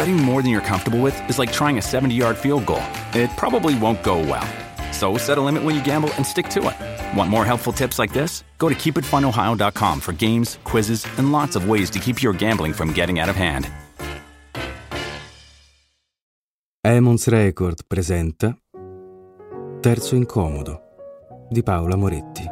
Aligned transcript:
Betting 0.00 0.16
more 0.16 0.40
than 0.40 0.50
you're 0.50 0.64
comfortable 0.64 1.02
with 1.02 1.14
is 1.28 1.38
like 1.38 1.52
trying 1.52 1.76
a 1.76 1.82
70 1.82 2.14
yard 2.14 2.38
field 2.38 2.64
goal. 2.64 2.80
It 3.12 3.28
probably 3.36 3.78
won't 3.78 4.02
go 4.02 4.18
well. 4.18 4.48
So 4.92 5.18
set 5.18 5.36
a 5.36 5.42
limit 5.42 5.62
when 5.62 5.74
you 5.74 5.84
gamble 5.84 6.08
and 6.16 6.24
stick 6.24 6.48
to 6.54 6.70
it. 6.70 6.76
Want 7.18 7.28
more 7.28 7.44
helpful 7.44 7.70
tips 7.70 7.98
like 7.98 8.14
this? 8.14 8.42
Go 8.56 8.70
to 8.70 8.74
keepitfunohio.com 8.74 10.00
for 10.00 10.14
games, 10.14 10.58
quizzes, 10.64 11.06
and 11.18 11.32
lots 11.32 11.54
of 11.54 11.68
ways 11.68 11.90
to 11.90 11.98
keep 11.98 12.22
your 12.22 12.32
gambling 12.32 12.72
from 12.72 12.94
getting 12.94 13.20
out 13.20 13.28
of 13.28 13.36
hand. 13.36 13.70
Emons 16.82 17.28
Record 17.28 17.82
presenta 17.86 18.56
Terzo 19.80 20.14
incomodo 20.14 20.80
di 21.50 21.62
Paola 21.62 21.96
Moretti. 21.96 22.48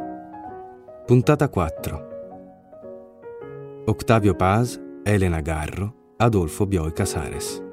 Puntata 1.03 1.47
4. 1.47 3.83
Octavio 3.87 4.35
Paz, 4.35 4.79
Elena 5.03 5.41
Garro, 5.41 5.98
Adolfo 6.21 6.65
Bioi 6.65 6.91
Casares. 6.91 7.63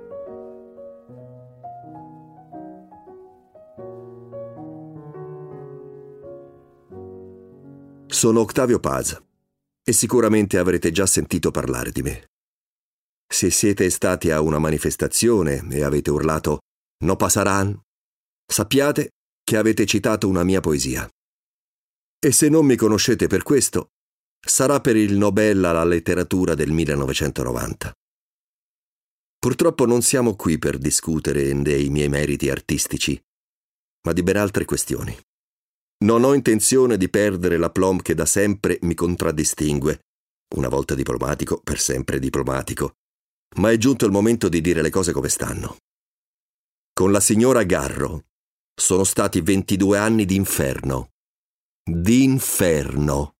Sono 8.06 8.40
Octavio 8.40 8.78
Paz 8.78 9.20
e 9.82 9.92
sicuramente 9.92 10.58
avrete 10.58 10.92
già 10.92 11.06
sentito 11.06 11.50
parlare 11.50 11.90
di 11.90 12.02
me. 12.02 12.26
Se 13.26 13.50
siete 13.50 13.90
stati 13.90 14.30
a 14.30 14.40
una 14.40 14.60
manifestazione 14.60 15.66
e 15.68 15.82
avete 15.82 16.12
urlato 16.12 16.60
No 17.02 17.16
pasaran, 17.16 17.76
sappiate 18.46 19.10
che 19.42 19.56
avete 19.56 19.86
citato 19.86 20.28
una 20.28 20.44
mia 20.44 20.60
poesia. 20.60 21.04
E 22.20 22.30
se 22.30 22.48
non 22.48 22.64
mi 22.64 22.76
conoscete 22.76 23.26
per 23.26 23.42
questo, 23.42 23.88
sarà 24.38 24.80
per 24.80 24.94
il 24.94 25.16
Nobel 25.16 25.64
alla 25.64 25.82
letteratura 25.82 26.54
del 26.54 26.70
1990. 26.70 27.92
Purtroppo 29.46 29.86
non 29.86 30.02
siamo 30.02 30.34
qui 30.34 30.58
per 30.58 30.76
discutere 30.76 31.54
dei 31.62 31.88
miei 31.88 32.08
meriti 32.08 32.50
artistici, 32.50 33.16
ma 34.04 34.12
di 34.12 34.24
ben 34.24 34.38
altre 34.38 34.64
questioni. 34.64 35.16
Non 36.04 36.24
ho 36.24 36.34
intenzione 36.34 36.96
di 36.96 37.08
perdere 37.08 37.56
la 37.56 37.70
plomb 37.70 38.02
che 38.02 38.14
da 38.14 38.26
sempre 38.26 38.80
mi 38.82 38.94
contraddistingue, 38.94 40.00
una 40.56 40.66
volta 40.66 40.96
diplomatico, 40.96 41.60
per 41.60 41.78
sempre 41.78 42.18
diplomatico, 42.18 42.94
ma 43.58 43.70
è 43.70 43.76
giunto 43.76 44.04
il 44.04 44.10
momento 44.10 44.48
di 44.48 44.60
dire 44.60 44.82
le 44.82 44.90
cose 44.90 45.12
come 45.12 45.28
stanno. 45.28 45.76
Con 46.92 47.12
la 47.12 47.20
signora 47.20 47.62
Garro 47.62 48.24
sono 48.74 49.04
stati 49.04 49.40
22 49.42 49.96
anni 49.96 50.24
d'inferno. 50.24 51.10
D'inferno. 51.88 53.35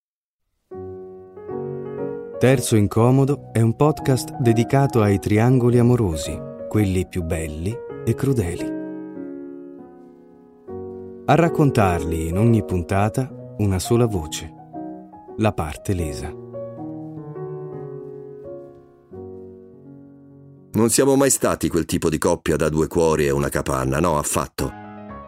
Terzo 2.39 2.77
incomodo 2.77 3.48
è 3.51 3.62
un 3.62 3.75
podcast 3.77 4.37
dedicato 4.37 5.01
ai 5.01 5.19
triangoli 5.19 5.79
amorosi, 5.79 6.39
quelli 6.69 7.09
più 7.09 7.23
belli 7.23 7.75
e 8.05 8.15
crudeli. 8.15 8.65
A 11.25 11.34
raccontarli 11.34 12.29
in 12.29 12.37
ogni 12.37 12.62
puntata 12.62 13.55
una 13.57 13.79
sola 13.79 14.05
voce, 14.05 14.53
la 15.39 15.52
parte 15.52 15.95
lesa. 15.95 16.30
Non 20.73 20.91
siamo 20.91 21.17
mai 21.17 21.30
stati 21.30 21.70
quel 21.70 21.86
tipo 21.86 22.11
di 22.11 22.18
coppia 22.18 22.57
da 22.57 22.68
due 22.68 22.86
cuori 22.86 23.24
e 23.24 23.30
una 23.30 23.48
capanna, 23.48 23.98
no, 23.98 24.18
affatto. 24.18 24.70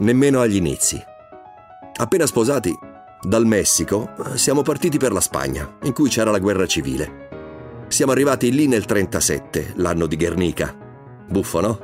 Nemmeno 0.01 0.41
agli 0.41 0.57
inizi. 0.57 1.03
Appena 2.01 2.27
sposati, 2.27 2.79
dal 3.23 3.47
Messico 3.47 4.11
siamo 4.35 4.63
partiti 4.63 4.99
per 4.99 5.13
la 5.13 5.21
Spagna, 5.21 5.77
in 5.83 5.93
cui 5.93 6.09
c'era 6.09 6.31
la 6.31 6.39
guerra 6.39 6.67
civile. 6.67 7.27
Siamo 7.89 8.13
arrivati 8.13 8.53
lì 8.53 8.67
nel 8.67 8.85
37, 8.85 9.73
l'anno 9.77 10.07
di 10.07 10.17
Guernica. 10.17 10.77
Buffo, 11.29 11.61
no? 11.61 11.81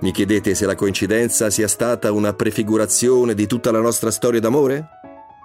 Mi 0.00 0.12
chiedete 0.12 0.54
se 0.54 0.66
la 0.66 0.74
coincidenza 0.74 1.50
sia 1.50 1.68
stata 1.68 2.12
una 2.12 2.32
prefigurazione 2.32 3.34
di 3.34 3.46
tutta 3.46 3.70
la 3.70 3.80
nostra 3.80 4.10
storia 4.10 4.40
d'amore? 4.40 4.88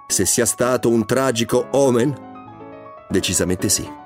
Se 0.06 0.24
sia 0.24 0.46
stato 0.46 0.88
un 0.88 1.04
tragico 1.04 1.66
omen? 1.72 2.14
Decisamente 3.08 3.68
sì 3.68 4.04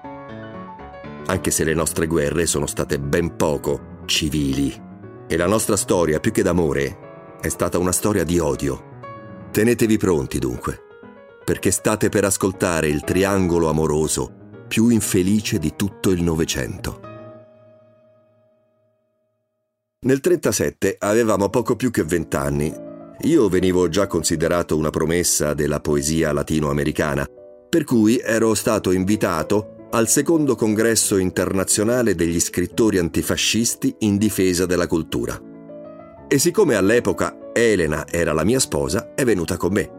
anche 1.31 1.53
se 1.53 1.63
le 1.63 1.75
nostre 1.75 2.09
guerre 2.09 2.45
sono 2.47 2.67
state 2.67 2.99
ben 2.99 3.37
poco 3.37 3.99
civili. 4.05 4.89
E 5.29 5.37
la 5.37 5.47
nostra 5.47 5.77
storia, 5.77 6.19
più 6.19 6.33
che 6.33 6.43
d'amore, 6.43 7.37
è 7.41 7.49
stata 7.49 7.79
una 7.79 7.93
storia 7.93 8.25
di 8.25 8.41
odio. 8.41 8.90
Tenetevi 9.53 9.97
pronti 9.97 10.39
dunque, 10.39 10.79
perché 11.45 11.73
state 11.73 12.09
per 12.09 12.25
ascoltare 12.25 12.87
il 12.87 13.03
triangolo 13.03 13.69
amoroso 13.69 14.33
più 14.69 14.91
infelice 14.91 15.59
di 15.59 15.75
tutto 15.75 16.11
il 16.11 16.23
Novecento. 16.23 17.01
Nel 20.03 20.21
37 20.21 20.95
avevamo 21.01 21.49
poco 21.49 21.75
più 21.75 21.91
che 21.91 22.05
vent'anni. 22.05 22.73
Io 23.23 23.49
venivo 23.49 23.89
già 23.89 24.07
considerato 24.07 24.77
una 24.77 24.91
promessa 24.91 25.53
della 25.53 25.81
poesia 25.81 26.33
latinoamericana, 26.33 27.27
per 27.69 27.83
cui 27.83 28.21
ero 28.21 28.55
stato 28.55 28.93
invitato 28.93 29.89
al 29.91 30.07
secondo 30.07 30.55
congresso 30.55 31.17
internazionale 31.17 32.15
degli 32.15 32.39
scrittori 32.39 32.99
antifascisti 32.99 33.97
in 33.99 34.17
difesa 34.17 34.65
della 34.65 34.87
cultura. 34.87 35.37
E 36.29 36.39
siccome 36.39 36.77
all'epoca 36.77 37.40
Elena 37.53 38.07
era 38.09 38.33
la 38.33 38.45
mia 38.45 38.59
sposa, 38.59 39.15
è 39.15 39.25
venuta 39.25 39.57
con 39.57 39.73
me. 39.73 39.91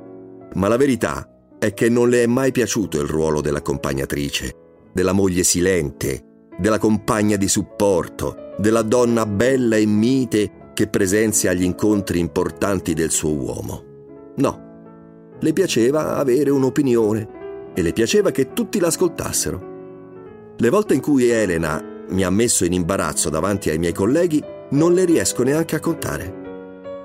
Ma 0.53 0.67
la 0.67 0.77
verità 0.77 1.27
è 1.59 1.73
che 1.73 1.89
non 1.89 2.09
le 2.09 2.23
è 2.23 2.27
mai 2.27 2.51
piaciuto 2.51 2.99
il 2.99 3.07
ruolo 3.07 3.41
dell'accompagnatrice, 3.41 4.55
della 4.93 5.11
moglie 5.11 5.43
silente, 5.43 6.47
della 6.57 6.79
compagna 6.79 7.35
di 7.35 7.47
supporto, 7.47 8.53
della 8.57 8.81
donna 8.81 9.25
bella 9.25 9.75
e 9.75 9.85
mite 9.85 10.71
che 10.73 10.87
presenzia 10.87 11.51
agli 11.51 11.63
incontri 11.63 12.19
importanti 12.19 12.93
del 12.93 13.11
suo 13.11 13.33
uomo. 13.33 13.83
No, 14.37 14.69
le 15.39 15.53
piaceva 15.53 16.15
avere 16.15 16.49
un'opinione 16.49 17.71
e 17.73 17.81
le 17.81 17.93
piaceva 17.93 18.31
che 18.31 18.53
tutti 18.53 18.79
l'ascoltassero. 18.79 19.69
Le 20.57 20.69
volte 20.69 20.93
in 20.93 21.01
cui 21.01 21.29
Elena 21.29 21.83
mi 22.09 22.23
ha 22.23 22.29
messo 22.29 22.65
in 22.65 22.73
imbarazzo 22.73 23.29
davanti 23.29 23.69
ai 23.69 23.77
miei 23.77 23.93
colleghi 23.93 24.43
non 24.71 24.93
le 24.93 25.05
riesco 25.05 25.43
neanche 25.43 25.75
a 25.75 25.79
contare. 25.79 26.40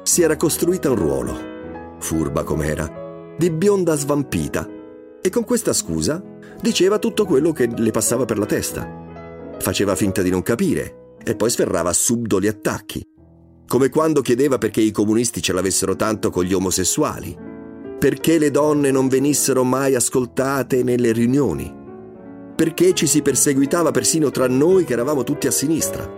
Si 0.07 0.23
era 0.23 0.37
costruita 0.37 0.89
un 0.89 0.95
ruolo, 0.95 1.37
furba 1.99 2.45
com'era, 2.45 3.35
di 3.37 3.51
bionda 3.51 3.97
svampita, 3.97 4.65
e 5.21 5.29
con 5.31 5.43
questa 5.43 5.73
scusa 5.73 6.23
diceva 6.61 7.01
tutto 7.01 7.25
quello 7.25 7.51
che 7.51 7.67
le 7.67 7.91
passava 7.91 8.25
per 8.25 8.39
la 8.39 8.47
testa. 8.47 8.89
Faceva 9.59 9.97
finta 9.97 10.23
di 10.23 10.31
non 10.31 10.43
capire 10.43 11.15
e 11.25 11.35
poi 11.35 11.51
sferrava 11.51 11.93
subdoli 11.93 12.47
attacchi, 12.47 13.05
come 13.67 13.89
quando 13.89 14.21
chiedeva 14.21 14.59
perché 14.59 14.81
i 14.81 14.93
comunisti 14.93 15.43
ce 15.43 15.53
l'avessero 15.53 15.97
tanto 15.97 16.31
con 16.31 16.45
gli 16.45 16.53
omosessuali, 16.53 17.37
perché 17.99 18.39
le 18.39 18.53
donne 18.53 18.93
non 18.93 19.09
venissero 19.09 19.65
mai 19.65 19.97
ascoltate 19.97 20.85
nelle 20.85 21.11
riunioni 21.11 21.83
perché 22.55 22.95
ci 22.95 23.07
si 23.07 23.21
perseguitava 23.21 23.91
persino 23.91 24.31
tra 24.31 24.47
noi 24.49 24.85
che 24.85 24.95
eravamo 24.95 25.25
tutti 25.25 25.47
a 25.47 25.51
sinistra. 25.51 26.11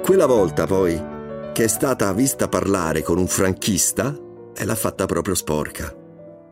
Quella 0.00 0.26
volta 0.26 0.66
poi, 0.66 1.14
che 1.56 1.64
è 1.64 1.68
stata 1.68 2.12
vista 2.12 2.48
parlare 2.48 3.00
con 3.00 3.16
un 3.16 3.26
franchista, 3.26 4.14
e 4.54 4.64
l'ha 4.66 4.74
fatta 4.74 5.06
proprio 5.06 5.34
sporca. 5.34 5.90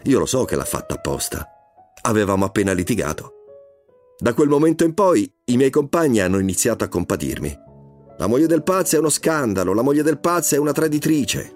Io 0.05 0.19
lo 0.19 0.25
so 0.25 0.47
che 0.47 0.57
l'ha 0.57 0.65
fatta 0.65 0.95
apposta. 0.95 1.47
Avevamo 2.05 2.47
appena 2.47 2.73
litigato. 2.73 3.35
Da 4.17 4.33
quel 4.33 4.49
momento 4.49 4.83
in 4.83 4.95
poi 4.95 5.31
i 5.45 5.59
miei 5.59 5.69
compagni 5.69 6.21
hanno 6.21 6.39
iniziato 6.39 6.85
a 6.85 6.89
compatirmi. 6.89 7.55
La 8.17 8.27
moglie 8.29 8.47
del 8.47 8.63
pazzo 8.63 8.97
è 8.97 8.99
uno 8.99 9.11
scandalo, 9.11 9.75
la 9.75 9.83
moglie 9.83 10.03
del 10.03 10.21
pazzo 10.21 10.55
è 10.55 10.59
una 10.59 10.73
traditrice. 10.73 11.55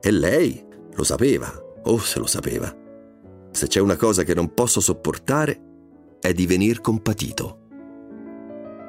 E 0.00 0.10
lei 0.10 0.66
lo 0.92 1.04
sapeva, 1.04 1.52
o 1.84 1.88
oh, 1.88 1.98
se 1.98 2.18
lo 2.18 2.26
sapeva. 2.26 2.76
Se 3.52 3.68
c'è 3.68 3.78
una 3.78 3.94
cosa 3.94 4.24
che 4.24 4.34
non 4.34 4.54
posso 4.54 4.80
sopportare 4.80 6.16
è 6.18 6.32
di 6.32 6.46
venir 6.46 6.80
compatito. 6.80 7.58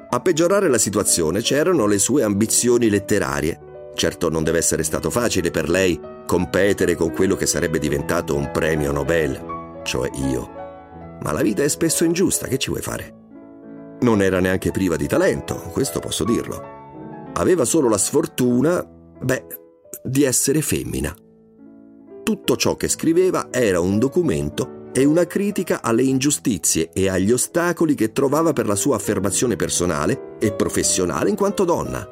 A 0.09 0.19
peggiorare 0.19 0.67
la 0.67 0.79
situazione 0.79 1.41
c'erano 1.41 1.85
le 1.85 1.99
sue 1.99 2.23
ambizioni 2.23 2.89
letterarie. 2.89 3.69
Certo 3.95 4.29
non 4.29 4.43
deve 4.43 4.57
essere 4.57 4.83
stato 4.83 5.09
facile 5.09 5.51
per 5.51 5.69
lei 5.69 5.99
competere 6.25 6.95
con 6.95 7.11
quello 7.11 7.35
che 7.35 7.45
sarebbe 7.45 7.79
diventato 7.79 8.35
un 8.35 8.49
premio 8.51 8.91
Nobel, 8.91 9.81
cioè 9.83 10.09
io. 10.29 10.61
Ma 11.21 11.31
la 11.31 11.41
vita 11.41 11.63
è 11.63 11.67
spesso 11.67 12.03
ingiusta, 12.03 12.47
che 12.47 12.57
ci 12.57 12.69
vuoi 12.69 12.81
fare? 12.81 13.21
Non 14.01 14.21
era 14.21 14.39
neanche 14.39 14.71
priva 14.71 14.95
di 14.95 15.07
talento, 15.07 15.55
questo 15.71 15.99
posso 15.99 16.23
dirlo. 16.23 17.31
aveva 17.35 17.65
solo 17.65 17.89
la 17.89 17.97
sfortuna, 17.97 18.85
beh, 19.21 19.45
di 20.03 20.23
essere 20.23 20.61
femmina. 20.61 21.15
Tutto 22.23 22.55
ciò 22.55 22.75
che 22.75 22.87
scriveva 22.87 23.47
era 23.51 23.79
un 23.79 23.99
documento 23.99 24.81
e 24.93 25.05
una 25.05 25.25
critica 25.25 25.81
alle 25.81 26.03
ingiustizie 26.03 26.91
e 26.93 27.09
agli 27.09 27.31
ostacoli 27.31 27.95
che 27.95 28.11
trovava 28.11 28.53
per 28.53 28.67
la 28.67 28.75
sua 28.75 28.95
affermazione 28.95 29.55
personale 29.55 30.35
e 30.39 30.53
professionale 30.53 31.29
in 31.29 31.35
quanto 31.35 31.63
donna. 31.63 32.07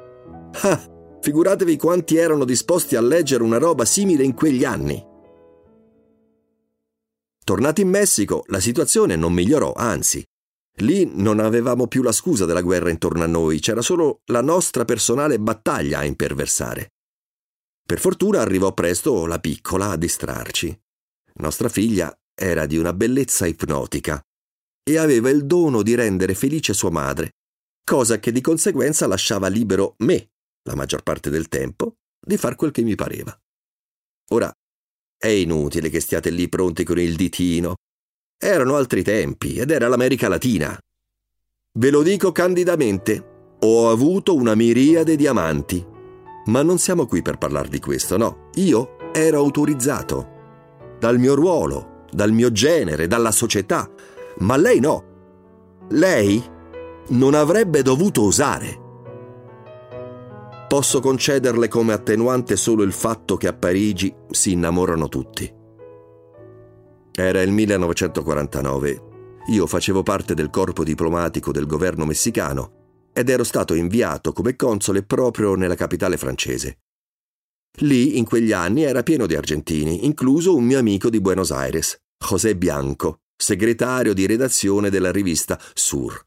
Ah, 0.64 0.82
figuratevi 1.22 1.78
quanti 1.78 2.18
erano 2.18 2.46
disposti 2.46 2.96
a 2.96 3.02
leggere 3.02 3.44
una 3.44 3.58
roba 3.58 3.86
simile 3.86 4.24
in 4.24 4.34
quegli 4.34 4.66
anni. 4.66 5.06
Tornati 7.44 7.82
in 7.82 7.90
Messico, 7.90 8.44
la 8.48 8.60
situazione 8.60 9.16
non 9.16 9.34
migliorò, 9.34 9.74
anzi. 9.74 10.24
Lì 10.78 11.10
non 11.14 11.40
avevamo 11.40 11.88
più 11.88 12.02
la 12.02 12.12
scusa 12.12 12.46
della 12.46 12.62
guerra 12.62 12.90
intorno 12.90 13.24
a 13.24 13.28
noi, 13.28 13.60
c'era 13.60 13.82
solo 13.82 14.22
la 14.26 14.42
nostra 14.42 14.86
personale 14.86 15.40
battaglia 15.40 16.00
a 16.00 16.06
imperversare. 16.06 16.90
Per 17.86 18.00
fortuna 18.00 18.40
arrivò 18.40 18.74
presto 18.74 19.26
la 19.26 19.40
piccola 19.40 19.90
a 19.90 19.98
distrarci. 19.98 20.80
Nostra 21.36 21.70
figlia 21.70 22.16
era 22.34 22.66
di 22.66 22.78
una 22.78 22.94
bellezza 22.94 23.46
ipnotica 23.46 24.22
e 24.84 24.98
aveva 24.98 25.30
il 25.30 25.46
dono 25.46 25.84
di 25.84 25.94
rendere 25.94 26.34
felice 26.34 26.74
sua 26.74 26.90
madre, 26.90 27.32
cosa 27.84 28.20
che 28.20 28.32
di 28.32 28.42
conseguenza 28.42 29.08
lasciava 29.08 29.48
libero 29.48 29.96
me, 30.00 30.31
la 30.64 30.76
maggior 30.76 31.04
parte 31.04 31.30
del 31.30 31.48
tempo, 31.48 31.98
di 32.20 32.38
far 32.38 32.56
quel 32.56 32.72
che 32.72 32.84
mi 32.84 32.96
pareva. 32.96 33.38
Ora, 34.30 34.54
è 35.18 35.28
inutile 35.28 35.90
che 35.90 36.00
stiate 36.00 36.30
lì 36.30 36.50
pronti 36.50 36.84
con 36.84 37.00
il 37.00 37.16
ditino. 37.16 37.76
Erano 38.38 38.76
altri 38.76 39.04
tempi 39.04 39.56
ed 39.56 39.72
era 39.72 39.88
l'America 39.88 40.28
Latina. 40.28 40.78
Ve 41.74 41.90
lo 41.90 42.02
dico 42.02 42.32
candidamente, 42.32 43.56
ho 43.60 43.90
avuto 43.90 44.36
una 44.36 44.56
miriade 44.56 45.16
di 45.16 45.28
amanti 45.28 45.92
ma 46.46 46.64
non 46.64 46.80
siamo 46.80 47.06
qui 47.06 47.22
per 47.22 47.38
parlare 47.38 47.70
di 47.70 47.80
questo, 47.80 48.18
no. 48.18 48.50
Io 48.56 48.98
ero 49.14 49.38
autorizzato. 49.38 50.40
Dal 51.00 51.20
mio 51.20 51.36
ruolo, 51.36 52.06
dal 52.12 52.32
mio 52.32 52.52
genere, 52.52 53.08
dalla 53.08 53.32
società. 53.32 53.90
Ma 54.40 54.58
lei 54.58 54.80
no. 54.80 55.04
Lei 55.90 56.44
non 57.10 57.34
avrebbe 57.36 57.84
dovuto 57.84 58.24
osare. 58.24 58.81
Posso 60.72 61.02
concederle 61.02 61.68
come 61.68 61.92
attenuante 61.92 62.56
solo 62.56 62.84
il 62.84 62.94
fatto 62.94 63.36
che 63.36 63.50
a 63.50 63.54
Parigi 63.54 64.16
si 64.30 64.54
innamorano 64.54 65.10
tutti. 65.10 65.54
Era 67.12 67.42
il 67.42 67.52
1949. 67.52 69.02
Io 69.48 69.68
facevo 69.68 70.02
parte 70.02 70.34
del 70.34 70.50
corpo 70.50 70.86
diplomatico 70.86 71.52
del 71.52 71.66
governo 71.66 72.06
messicano 72.06 73.10
ed 73.12 73.28
ero 73.28 73.44
stato 73.44 73.74
inviato 73.74 74.32
come 74.32 74.56
console 74.56 75.04
proprio 75.04 75.56
nella 75.56 75.76
capitale 75.76 76.16
francese. 76.16 76.78
Lì, 77.80 78.18
in 78.18 78.24
quegli 78.24 78.54
anni, 78.54 78.84
era 78.84 79.04
pieno 79.04 79.26
di 79.26 79.36
argentini, 79.36 80.06
incluso 80.06 80.56
un 80.56 80.64
mio 80.64 80.80
amico 80.80 81.10
di 81.10 81.20
Buenos 81.20 81.52
Aires, 81.52 81.98
José 82.18 82.56
Bianco, 82.56 83.24
segretario 83.36 84.14
di 84.14 84.26
redazione 84.26 84.90
della 84.90 85.12
rivista 85.12 85.60
Sur. 85.74 86.18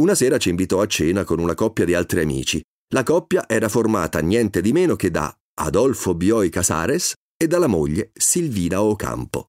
Una 0.00 0.16
sera 0.16 0.36
ci 0.36 0.48
invitò 0.48 0.80
a 0.80 0.86
cena 0.86 1.22
con 1.22 1.38
una 1.38 1.54
coppia 1.54 1.84
di 1.84 1.94
altri 1.94 2.22
amici. 2.22 2.60
La 2.90 3.02
coppia 3.02 3.48
era 3.48 3.68
formata 3.68 4.20
niente 4.20 4.60
di 4.60 4.70
meno 4.70 4.94
che 4.94 5.10
da 5.10 5.36
Adolfo 5.54 6.14
Bioi 6.14 6.50
Casares 6.50 7.14
e 7.36 7.48
dalla 7.48 7.66
moglie 7.66 8.12
Silvina 8.14 8.80
Ocampo. 8.80 9.48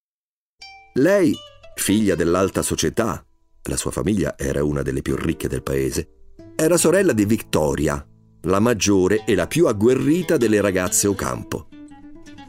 Lei, 0.95 1.35
figlia 1.75 2.15
dell'alta 2.15 2.63
società, 2.63 3.23
la 3.69 3.77
sua 3.77 3.91
famiglia 3.91 4.35
era 4.35 4.63
una 4.63 4.81
delle 4.81 5.03
più 5.03 5.15
ricche 5.15 5.47
del 5.47 5.61
paese, 5.61 6.33
era 6.55 6.77
sorella 6.77 7.13
di 7.13 7.25
Victoria, 7.25 8.03
la 8.41 8.59
maggiore 8.59 9.23
e 9.23 9.35
la 9.35 9.45
più 9.45 9.67
agguerrita 9.67 10.35
delle 10.37 10.59
ragazze 10.59 11.05
Ocampo. 11.05 11.67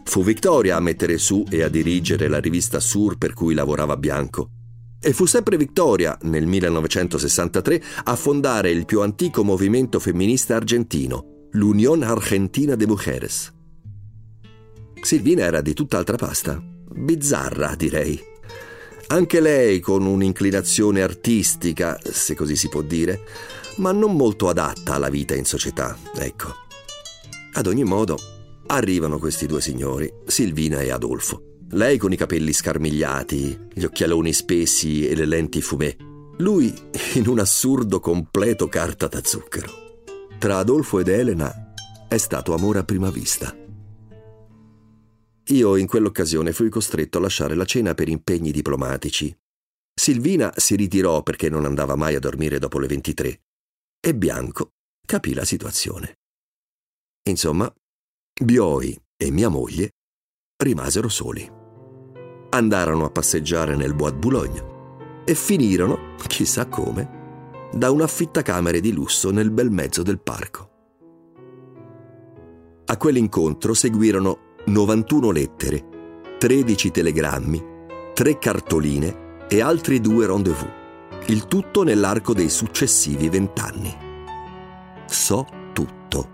Fu 0.05 0.23
Victoria 0.23 0.77
a 0.77 0.81
mettere 0.81 1.19
su 1.19 1.45
e 1.51 1.63
a 1.63 1.69
dirigere 1.69 2.29
la 2.29 2.41
rivista 2.41 2.81
Sur 2.81 3.19
per 3.19 3.35
cui 3.35 3.53
lavorava 3.53 3.99
Bianco. 3.99 4.53
E 5.01 5.13
fu 5.13 5.27
sempre 5.27 5.57
Victoria, 5.57 6.19
nel 6.23 6.47
1963, 6.47 7.83
a 8.05 8.17
fondare 8.17 8.71
il 8.71 8.85
più 8.85 9.01
antico 9.01 9.45
movimento 9.45 10.01
femminista 10.01 10.57
argentino, 10.57 11.47
l'Unión 11.53 12.03
Argentina 12.03 12.75
de 12.75 12.87
Mujeres. 12.87 13.55
Silvina 15.01 15.45
era 15.45 15.61
di 15.61 15.73
tutt'altra 15.73 16.17
pasta, 16.17 16.61
bizzarra 16.61 17.77
direi. 17.77 18.21
Anche 19.09 19.41
lei 19.41 19.79
con 19.79 20.05
un'inclinazione 20.05 21.01
artistica, 21.01 21.99
se 22.03 22.35
così 22.35 22.57
si 22.57 22.69
può 22.69 22.83
dire, 22.83 23.21
ma 23.77 23.93
non 23.93 24.17
molto 24.17 24.49
adatta 24.49 24.95
alla 24.95 25.09
vita 25.09 25.37
in 25.37 25.45
società, 25.45 25.97
ecco. 26.17 26.53
Ad 27.53 27.67
ogni 27.69 27.85
modo, 27.85 28.19
arrivano 28.67 29.19
questi 29.19 29.47
due 29.47 29.61
signori, 29.61 30.13
Silvina 30.27 30.81
e 30.81 30.91
Adolfo. 30.91 31.48
Lei 31.73 31.99
con 31.99 32.13
i 32.13 32.17
capelli 32.17 32.55
scarmigliati, 32.55 33.69
gli 33.75 33.85
occhialoni 33.85 34.33
spessi 34.33 35.07
e 35.07 35.15
le 35.15 35.27
lenti 35.27 35.61
fumé. 35.61 35.97
Lui 36.39 36.73
in 37.15 37.29
un 37.29 37.39
assurdo 37.41 38.01
completo 38.01 38.69
carta 38.69 39.07
da 39.07 39.23
zucchero. 39.23 39.71
Tra 40.39 40.59
Adolfo 40.59 40.99
ed 40.99 41.09
Elena 41.09 41.75
è 42.09 42.17
stato 42.17 42.55
amore 42.55 42.79
a 42.79 42.85
prima 42.85 43.11
vista. 43.11 43.55
Io 45.51 45.77
in 45.77 45.87
quell'occasione 45.87 46.53
fui 46.53 46.71
costretto 46.71 47.19
a 47.19 47.21
lasciare 47.21 47.55
la 47.55 47.67
cena 47.67 47.93
per 47.93 48.09
impegni 48.09 48.51
diplomatici. 48.51 49.37
Silvina 49.93 50.53
si 50.57 50.75
ritirò 50.75 51.23
perché 51.23 51.51
non 51.51 51.67
andava 51.67 51.97
mai 51.97 52.15
a 52.15 52.21
dormire 52.21 52.59
dopo 52.59 52.79
le 52.79 52.87
23 52.87 53.41
e 54.01 54.15
Bianco 54.15 54.71
capì 55.05 55.35
la 55.35 55.45
situazione. 55.45 56.19
Insomma, 57.29 57.71
Bioi 58.41 58.99
e 59.17 59.31
mia 59.31 59.49
moglie 59.49 59.97
rimasero 60.57 61.09
soli. 61.09 61.58
Andarono 62.59 63.05
a 63.05 63.11
passeggiare 63.11 63.77
nel 63.77 63.95
Bois 63.95 64.13
de 64.13 64.19
Boulogne 64.19 64.65
e 65.25 65.35
finirono, 65.37 66.17
chissà 66.27 66.67
come, 66.67 67.69
da 67.73 67.93
un 67.93 68.01
affittacamere 68.01 68.81
di 68.81 68.93
lusso 68.93 69.31
nel 69.31 69.53
bel 69.53 69.71
mezzo 69.71 70.03
del 70.03 70.19
parco. 70.19 70.71
A 72.87 72.97
quell'incontro 72.97 73.75
seguirono 73.75 74.39
91 74.67 75.31
lettere, 75.31 75.85
13 76.39 76.91
telegrammi, 76.91 77.65
3 78.13 78.39
cartoline 78.39 79.47
e 79.49 79.61
altri 79.61 80.01
due 80.01 80.27
rendezvous 80.27 80.77
il 81.27 81.47
tutto 81.47 81.85
nell'arco 81.85 82.33
dei 82.33 82.49
successivi 82.49 83.29
vent'anni. 83.29 83.95
So 85.07 85.47
tutto. 85.73 86.31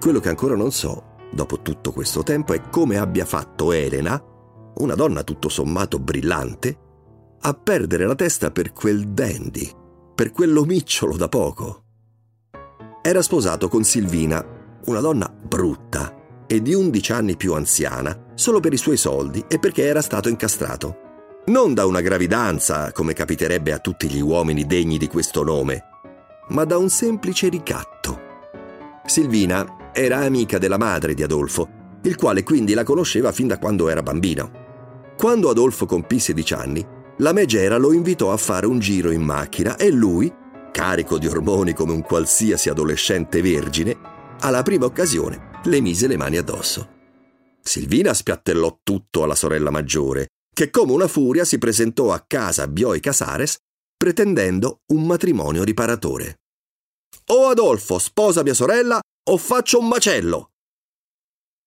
Quello 0.00 0.20
che 0.20 0.28
ancora 0.30 0.54
non 0.54 0.70
so, 0.70 1.16
dopo 1.30 1.60
tutto 1.60 1.92
questo 1.92 2.22
tempo, 2.22 2.54
è 2.54 2.70
come 2.70 2.96
abbia 2.96 3.26
fatto 3.26 3.72
Elena, 3.72 4.29
una 4.76 4.94
donna 4.94 5.22
tutto 5.22 5.48
sommato 5.48 5.98
brillante, 5.98 6.78
a 7.40 7.54
perdere 7.54 8.06
la 8.06 8.14
testa 8.14 8.50
per 8.50 8.72
quel 8.72 9.08
dandy, 9.08 9.70
per 10.14 10.32
quell'omicciolo 10.32 11.16
da 11.16 11.28
poco. 11.28 11.84
Era 13.02 13.22
sposato 13.22 13.68
con 13.68 13.84
Silvina, 13.84 14.44
una 14.86 15.00
donna 15.00 15.28
brutta 15.28 16.44
e 16.46 16.60
di 16.60 16.74
11 16.74 17.12
anni 17.12 17.36
più 17.36 17.54
anziana, 17.54 18.32
solo 18.34 18.60
per 18.60 18.72
i 18.72 18.78
suoi 18.78 18.96
soldi 18.96 19.44
e 19.48 19.58
perché 19.58 19.84
era 19.84 20.02
stato 20.02 20.28
incastrato 20.28 21.08
non 21.46 21.74
da 21.74 21.86
una 21.86 22.00
gravidanza, 22.00 22.92
come 22.92 23.12
capiterebbe 23.12 23.72
a 23.72 23.78
tutti 23.78 24.08
gli 24.08 24.20
uomini 24.20 24.66
degni 24.66 24.98
di 24.98 25.08
questo 25.08 25.42
nome, 25.42 25.84
ma 26.48 26.64
da 26.64 26.76
un 26.76 26.88
semplice 26.90 27.48
ricatto. 27.48 28.28
Silvina 29.04 29.90
era 29.92 30.18
amica 30.18 30.58
della 30.58 30.76
madre 30.76 31.14
di 31.14 31.22
Adolfo, 31.22 31.98
il 32.02 32.14
quale 32.14 32.44
quindi 32.44 32.74
la 32.74 32.84
conosceva 32.84 33.32
fin 33.32 33.48
da 33.48 33.58
quando 33.58 33.88
era 33.88 34.02
bambino. 34.02 34.59
Quando 35.20 35.50
Adolfo 35.50 35.84
compì 35.84 36.18
16 36.18 36.54
anni, 36.54 36.86
la 37.18 37.34
megera 37.34 37.76
lo 37.76 37.92
invitò 37.92 38.32
a 38.32 38.38
fare 38.38 38.64
un 38.64 38.78
giro 38.78 39.10
in 39.10 39.20
macchina 39.20 39.76
e 39.76 39.90
lui, 39.90 40.32
carico 40.72 41.18
di 41.18 41.26
ormoni 41.26 41.74
come 41.74 41.92
un 41.92 42.00
qualsiasi 42.00 42.70
adolescente 42.70 43.42
vergine, 43.42 43.94
alla 44.40 44.62
prima 44.62 44.86
occasione 44.86 45.60
le 45.64 45.80
mise 45.82 46.06
le 46.06 46.16
mani 46.16 46.38
addosso. 46.38 46.88
Silvina 47.60 48.14
spiattellò 48.14 48.78
tutto 48.82 49.22
alla 49.22 49.34
sorella 49.34 49.68
maggiore 49.68 50.28
che 50.54 50.70
come 50.70 50.92
una 50.92 51.06
furia 51.06 51.44
si 51.44 51.58
presentò 51.58 52.14
a 52.14 52.24
casa 52.26 52.66
Bioi 52.66 53.00
Casares 53.00 53.58
pretendendo 53.98 54.78
un 54.94 55.04
matrimonio 55.04 55.64
riparatore. 55.64 56.36
O 57.32 57.48
Adolfo 57.48 57.98
sposa 57.98 58.42
mia 58.42 58.54
sorella 58.54 58.98
o 59.28 59.36
faccio 59.36 59.80
un 59.80 59.88
macello! 59.88 60.52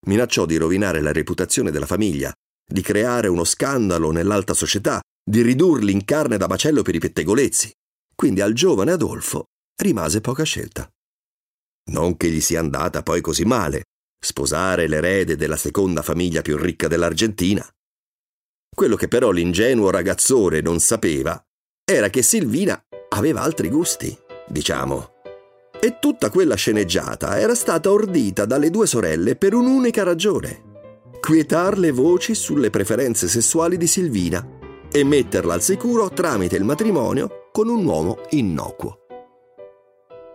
Minacciò 0.08 0.48
di 0.48 0.58
rovinare 0.58 1.02
la 1.02 1.12
reputazione 1.12 1.70
della 1.70 1.86
famiglia, 1.86 2.34
di 2.66 2.82
creare 2.82 3.28
uno 3.28 3.44
scandalo 3.44 4.12
nell'alta 4.12 4.54
società, 4.54 5.02
di 5.24 5.42
ridurli 5.42 5.92
in 5.92 6.06
carne 6.06 6.38
da 6.38 6.48
macello 6.48 6.82
per 6.82 6.96
i 6.96 7.00
pettegolezzi. 7.00 7.72
Quindi 8.16 8.42
al 8.42 8.54
giovane 8.54 8.92
Adolfo 8.92 9.46
rimase 9.82 10.22
poca 10.22 10.44
scelta. 10.44 10.90
Non 11.92 12.16
che 12.18 12.30
gli 12.30 12.42
sia 12.42 12.60
andata 12.60 13.04
poi 13.04 13.22
così 13.22 13.44
male, 13.44 13.84
sposare 14.24 14.88
l'erede 14.88 15.36
della 15.36 15.58
seconda 15.58 16.02
famiglia 16.02 16.42
più 16.42 16.58
ricca 16.58 16.88
dell'Argentina. 16.88 17.68
Quello 18.74 18.96
che 18.96 19.08
però 19.08 19.32
l'ingenuo 19.32 19.90
ragazzone 19.90 20.62
non 20.62 20.80
sapeva 20.80 21.42
era 21.86 22.10
che 22.10 22.22
Silvina 22.22 22.82
aveva 23.10 23.42
altri 23.42 23.70
gusti, 23.70 24.18
diciamo. 24.48 25.12
E 25.80 26.00
tutta 26.00 26.30
quella 26.30 26.56
sceneggiata 26.56 27.38
era 27.38 27.56
stata 27.56 27.92
ordita 27.92 28.46
dalle 28.46 28.70
due 28.70 28.88
sorelle 28.88 29.36
per 29.36 29.54
un'unica 29.54 30.04
ragione. 30.04 30.73
Quietar 31.26 31.78
le 31.78 31.92
voci 31.92 32.36
sulle 32.36 32.70
preferenze 32.70 33.30
sessuali 33.30 33.78
di 33.78 33.88
Silvina 33.88 34.46
e 34.92 35.06
metterla 35.06 35.54
al 35.54 35.62
sicuro 35.62 36.10
tramite 36.10 36.58
il 36.58 36.66
matrimonio 36.66 37.48
con 37.54 37.70
un 37.70 37.86
uomo 37.86 38.18
innocuo. 38.32 38.98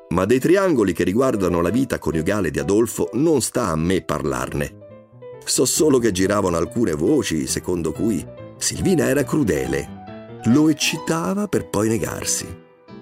Ma 0.09 0.25
dei 0.25 0.39
triangoli 0.39 0.95
che 0.95 1.05
riguardano 1.05 1.61
la 1.61 1.69
vita 1.69 1.99
coniugale 1.99 2.51
di 2.51 2.59
Adolfo 2.59 3.11
non 3.13 3.43
sta 3.43 3.67
a 3.67 3.77
me 3.77 4.01
parlarne. 4.01 4.79
So 5.45 5.67
solo 5.67 5.99
che 5.99 6.11
giravano 6.11 6.57
alcune 6.57 6.95
voci 6.95 7.47
secondo 7.47 7.93
cui 7.93 8.27
Silvina 8.57 9.09
era 9.09 9.25
crudele, 9.25 10.41
lo 10.45 10.71
eccitava 10.71 11.49
per 11.49 11.69
poi 11.69 11.89
negarsi, 11.89 12.47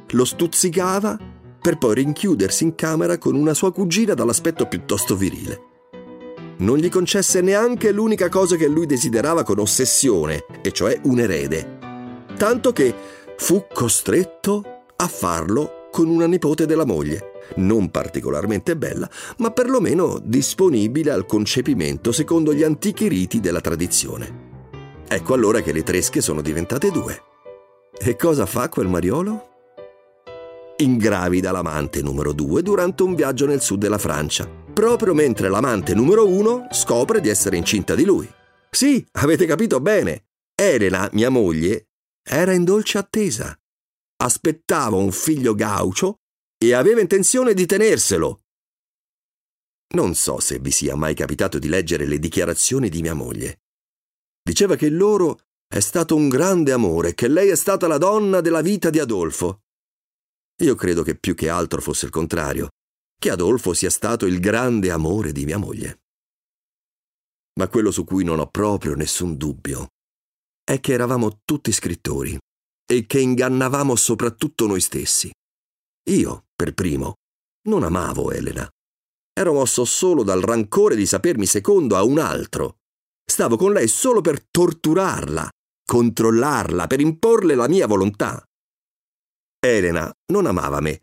lo 0.08 0.24
stuzzicava 0.24 1.16
per 1.60 1.78
poi 1.78 1.94
rinchiudersi 1.94 2.64
in 2.64 2.74
camera 2.74 3.16
con 3.16 3.36
una 3.36 3.54
sua 3.54 3.72
cugina 3.72 4.14
dall'aspetto 4.14 4.66
piuttosto 4.66 5.14
virile. 5.14 5.74
Non 6.58 6.78
gli 6.78 6.88
concesse 6.88 7.42
neanche 7.42 7.92
l'unica 7.92 8.28
cosa 8.28 8.56
che 8.56 8.66
lui 8.66 8.86
desiderava 8.86 9.42
con 9.42 9.58
ossessione, 9.58 10.44
e 10.62 10.72
cioè 10.72 10.98
un 11.04 11.18
erede. 11.18 11.78
Tanto 12.36 12.72
che 12.72 12.94
fu 13.36 13.66
costretto 13.72 14.62
a 14.96 15.06
farlo 15.06 15.88
con 15.90 16.08
una 16.08 16.26
nipote 16.26 16.64
della 16.64 16.86
moglie, 16.86 17.32
non 17.56 17.90
particolarmente 17.90 18.76
bella, 18.76 19.08
ma 19.38 19.50
perlomeno 19.50 20.18
disponibile 20.22 21.10
al 21.10 21.26
concepimento 21.26 22.12
secondo 22.12 22.54
gli 22.54 22.62
antichi 22.62 23.06
riti 23.08 23.40
della 23.40 23.60
tradizione. 23.60 24.44
Ecco 25.08 25.34
allora 25.34 25.60
che 25.60 25.72
le 25.72 25.82
tresche 25.82 26.20
sono 26.20 26.40
diventate 26.40 26.90
due. 26.90 27.22
E 27.98 28.16
cosa 28.16 28.46
fa 28.46 28.68
quel 28.68 28.88
Mariolo? 28.88 29.54
ingravida 30.78 31.52
l'amante 31.52 32.02
numero 32.02 32.32
2 32.32 32.62
durante 32.62 33.02
un 33.02 33.14
viaggio 33.14 33.46
nel 33.46 33.62
sud 33.62 33.78
della 33.78 33.98
Francia, 33.98 34.46
proprio 34.76 35.14
mentre 35.14 35.48
l'amante 35.48 35.94
numero 35.94 36.28
1 36.28 36.68
scopre 36.70 37.22
di 37.22 37.30
essere 37.30 37.56
incinta 37.56 37.94
di 37.94 38.04
lui. 38.04 38.30
Sì, 38.68 39.02
avete 39.12 39.46
capito 39.46 39.80
bene. 39.80 40.26
Elena, 40.54 41.08
mia 41.14 41.30
moglie, 41.30 41.88
era 42.22 42.52
in 42.52 42.64
dolce 42.64 42.98
attesa. 42.98 43.58
Aspettava 44.16 44.96
un 44.96 45.12
figlio 45.12 45.54
gaucho 45.54 46.16
e 46.62 46.74
aveva 46.74 47.00
intenzione 47.00 47.54
di 47.54 47.64
tenerselo. 47.64 48.42
Non 49.94 50.14
so 50.14 50.40
se 50.40 50.58
vi 50.58 50.70
sia 50.70 50.94
mai 50.94 51.14
capitato 51.14 51.58
di 51.58 51.68
leggere 51.68 52.04
le 52.04 52.18
dichiarazioni 52.18 52.90
di 52.90 53.00
mia 53.00 53.14
moglie. 53.14 53.62
Diceva 54.42 54.76
che 54.76 54.90
loro 54.90 55.40
è 55.66 55.80
stato 55.80 56.14
un 56.14 56.28
grande 56.28 56.72
amore, 56.72 57.14
che 57.14 57.28
lei 57.28 57.48
è 57.48 57.56
stata 57.56 57.86
la 57.86 57.96
donna 57.96 58.42
della 58.42 58.60
vita 58.60 58.90
di 58.90 58.98
Adolfo. 58.98 59.62
Io 60.62 60.74
credo 60.74 61.02
che 61.02 61.16
più 61.16 61.34
che 61.34 61.48
altro 61.48 61.80
fosse 61.80 62.04
il 62.04 62.10
contrario, 62.10 62.68
che 63.18 63.30
Adolfo 63.30 63.72
sia 63.72 63.90
stato 63.90 64.26
il 64.26 64.40
grande 64.40 64.90
amore 64.90 65.32
di 65.32 65.44
mia 65.44 65.58
moglie. 65.58 66.00
Ma 67.58 67.68
quello 67.68 67.90
su 67.90 68.04
cui 68.04 68.24
non 68.24 68.38
ho 68.38 68.48
proprio 68.48 68.94
nessun 68.94 69.36
dubbio 69.36 69.88
è 70.62 70.80
che 70.80 70.92
eravamo 70.92 71.40
tutti 71.44 71.70
scrittori 71.72 72.36
e 72.84 73.06
che 73.06 73.20
ingannavamo 73.20 73.94
soprattutto 73.94 74.66
noi 74.66 74.80
stessi. 74.80 75.30
Io, 76.10 76.46
per 76.54 76.74
primo, 76.74 77.14
non 77.68 77.84
amavo 77.84 78.32
Elena. 78.32 78.68
Ero 79.32 79.52
mosso 79.52 79.84
solo 79.84 80.22
dal 80.22 80.40
rancore 80.40 80.96
di 80.96 81.06
sapermi 81.06 81.46
secondo 81.46 81.96
a 81.96 82.02
un 82.02 82.18
altro. 82.18 82.78
Stavo 83.24 83.56
con 83.56 83.72
lei 83.72 83.86
solo 83.86 84.20
per 84.20 84.44
torturarla, 84.44 85.48
controllarla, 85.84 86.86
per 86.86 87.00
imporle 87.00 87.54
la 87.54 87.68
mia 87.68 87.86
volontà. 87.86 88.42
Elena 89.58 90.12
non 90.32 90.46
amava 90.46 90.80
me, 90.80 91.02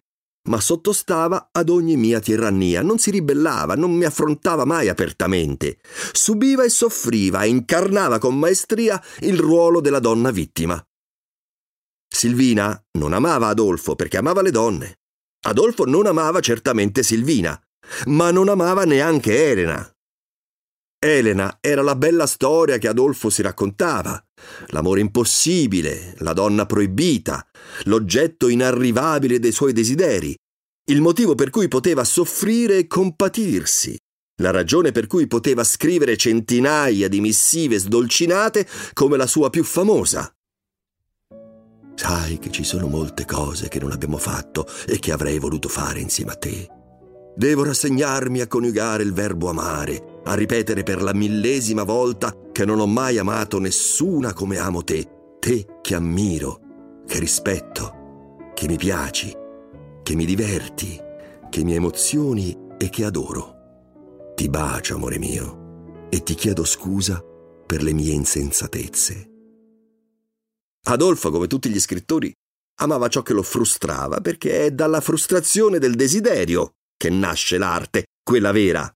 ma 0.50 0.60
sottostava 0.60 1.50
ad 1.52 1.70
ogni 1.70 1.96
mia 1.96 2.20
tirannia, 2.20 2.82
non 2.82 2.98
si 2.98 3.12
ribellava, 3.12 3.76
non 3.76 3.94
mi 3.94 4.04
affrontava 4.04 4.66
mai 4.66 4.90
apertamente. 4.90 5.80
Subiva 6.12 6.64
e 6.64 6.70
soffriva 6.70 7.44
e 7.44 7.50
incarnava 7.50 8.20
con 8.20 8.38
maestria 8.38 9.02
il 9.20 9.40
ruolo 9.40 9.80
della 9.80 10.00
donna 10.00 10.32
vittima. 10.32 10.84
Silvina 12.14 12.82
non 12.98 13.14
amava 13.14 13.48
Adolfo 13.48 13.96
perché 13.96 14.18
amava 14.18 14.42
le 14.42 14.52
donne. 14.52 15.00
Adolfo 15.46 15.86
non 15.86 16.06
amava 16.06 16.40
certamente 16.40 17.04
Silvina, 17.04 17.60
ma 18.06 18.32
non 18.32 18.50
amava 18.50 18.84
neanche 18.84 19.50
Elena. 19.50 19.93
Elena 21.04 21.58
era 21.60 21.82
la 21.82 21.98
bella 21.98 22.26
storia 22.26 22.78
che 22.78 22.88
Adolfo 22.88 23.30
si 23.30 23.42
raccontava, 23.42 24.24
l'amore 24.68 25.02
impossibile, 25.02 26.16
la 26.20 26.32
donna 26.32 26.66
proibita, 26.66 27.46
l'oggetto 27.84 28.48
inarrivabile 28.48 29.38
dei 29.38 29.52
suoi 29.52 29.74
desideri, 29.74 30.34
il 30.86 31.02
motivo 31.02 31.36
per 31.36 31.50
cui 31.50 31.68
poteva 31.68 32.06
soffrire 32.06 32.78
e 32.78 32.88
compatirsi, 32.88 33.98
la 34.42 34.52
ragione 34.52 34.94
per 34.94 35.08
cui 35.08 35.28
poteva 35.28 35.66
scrivere 35.66 36.16
centinaia 36.16 37.10
di 37.10 37.20
missive 37.20 37.80
sdolcinate 37.80 38.66
come 38.94 39.18
la 39.18 39.28
sua 39.28 39.50
più 39.50 39.66
famosa. 39.66 40.34
Sai 41.96 42.40
che 42.40 42.50
ci 42.50 42.64
sono 42.64 42.88
molte 42.88 43.26
cose 43.26 43.68
che 43.68 43.80
non 43.80 43.92
abbiamo 43.92 44.18
fatto 44.18 44.66
e 44.88 45.00
che 45.00 45.12
avrei 45.12 45.38
voluto 45.38 45.68
fare 45.68 46.00
insieme 46.00 46.32
a 46.32 46.36
te. 46.36 46.68
Devo 47.36 47.64
rassegnarmi 47.66 48.40
a 48.40 48.48
coniugare 48.48 49.04
il 49.04 49.12
verbo 49.12 49.50
amare 49.50 50.13
a 50.26 50.34
ripetere 50.36 50.84
per 50.84 51.02
la 51.02 51.14
millesima 51.14 51.84
volta 51.84 52.36
che 52.52 52.66
non 52.66 52.80
ho 52.80 52.88
mai 52.88 53.18
amato 53.18 53.60
nessuna 53.60 54.34
come 54.34 54.58
amo 54.58 54.84
te, 54.84 55.08
te 55.40 55.80
che 55.82 55.96
ammiro, 55.96 57.04
che 57.06 57.20
rispetto, 57.20 58.52
che 58.54 58.68
mi 58.68 58.78
piaci, 58.78 59.36
che 60.02 60.16
mi 60.16 60.26
diverti, 60.26 61.00
che 61.50 61.64
mi 61.64 61.76
emozioni 61.76 62.58
e 62.78 62.90
che 62.90 63.06
adoro. 63.06 64.32
Ti 64.36 64.50
bacio, 64.50 64.96
amore 64.96 65.20
mio, 65.20 66.08
e 66.10 66.24
ti 66.24 66.36
chiedo 66.36 66.64
scusa 66.64 67.24
per 67.66 67.84
le 67.84 67.94
mie 67.94 68.14
insensatezze. 68.14 69.30
Adolfo, 70.86 71.32
come 71.32 71.48
tutti 71.48 71.70
gli 71.70 71.80
scrittori, 71.80 72.34
amava 72.82 73.08
ciò 73.08 73.22
che 73.22 73.34
lo 73.34 73.44
frustrava 73.44 74.20
perché 74.20 74.66
è 74.66 74.72
dalla 74.72 75.02
frustrazione 75.02 75.80
del 75.80 75.96
desiderio 75.96 76.74
che 76.98 77.10
nasce 77.10 77.58
l'arte, 77.58 78.06
quella 78.24 78.52
vera, 78.52 78.92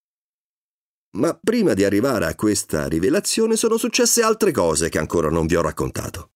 ma 1.17 1.37
prima 1.41 1.73
di 1.73 1.83
arrivare 1.83 2.25
a 2.25 2.35
questa 2.35 2.87
rivelazione 2.87 3.55
sono 3.55 3.77
successe 3.77 4.21
altre 4.21 4.51
cose 4.51 4.89
che 4.89 4.99
ancora 4.99 5.29
non 5.29 5.47
vi 5.47 5.55
ho 5.55 5.61
raccontato. 5.61 6.31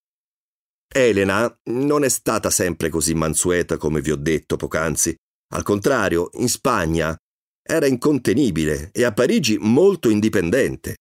Elena 0.94 1.60
non 1.66 2.04
è 2.04 2.10
stata 2.10 2.50
sempre 2.50 2.90
così 2.90 3.14
mansueta 3.14 3.78
come 3.78 4.02
vi 4.02 4.12
ho 4.12 4.18
detto 4.18 4.58
poc'anzi. 4.58 5.16
Al 5.54 5.64
contrario, 5.64 6.30
in 6.34 6.50
Spagna 6.50 7.16
era 7.64 7.86
incontenibile 7.86 8.90
e 8.92 9.04
a 9.04 9.14
Parigi 9.14 9.58
molto 9.60 10.10
indipendente. 10.10 10.96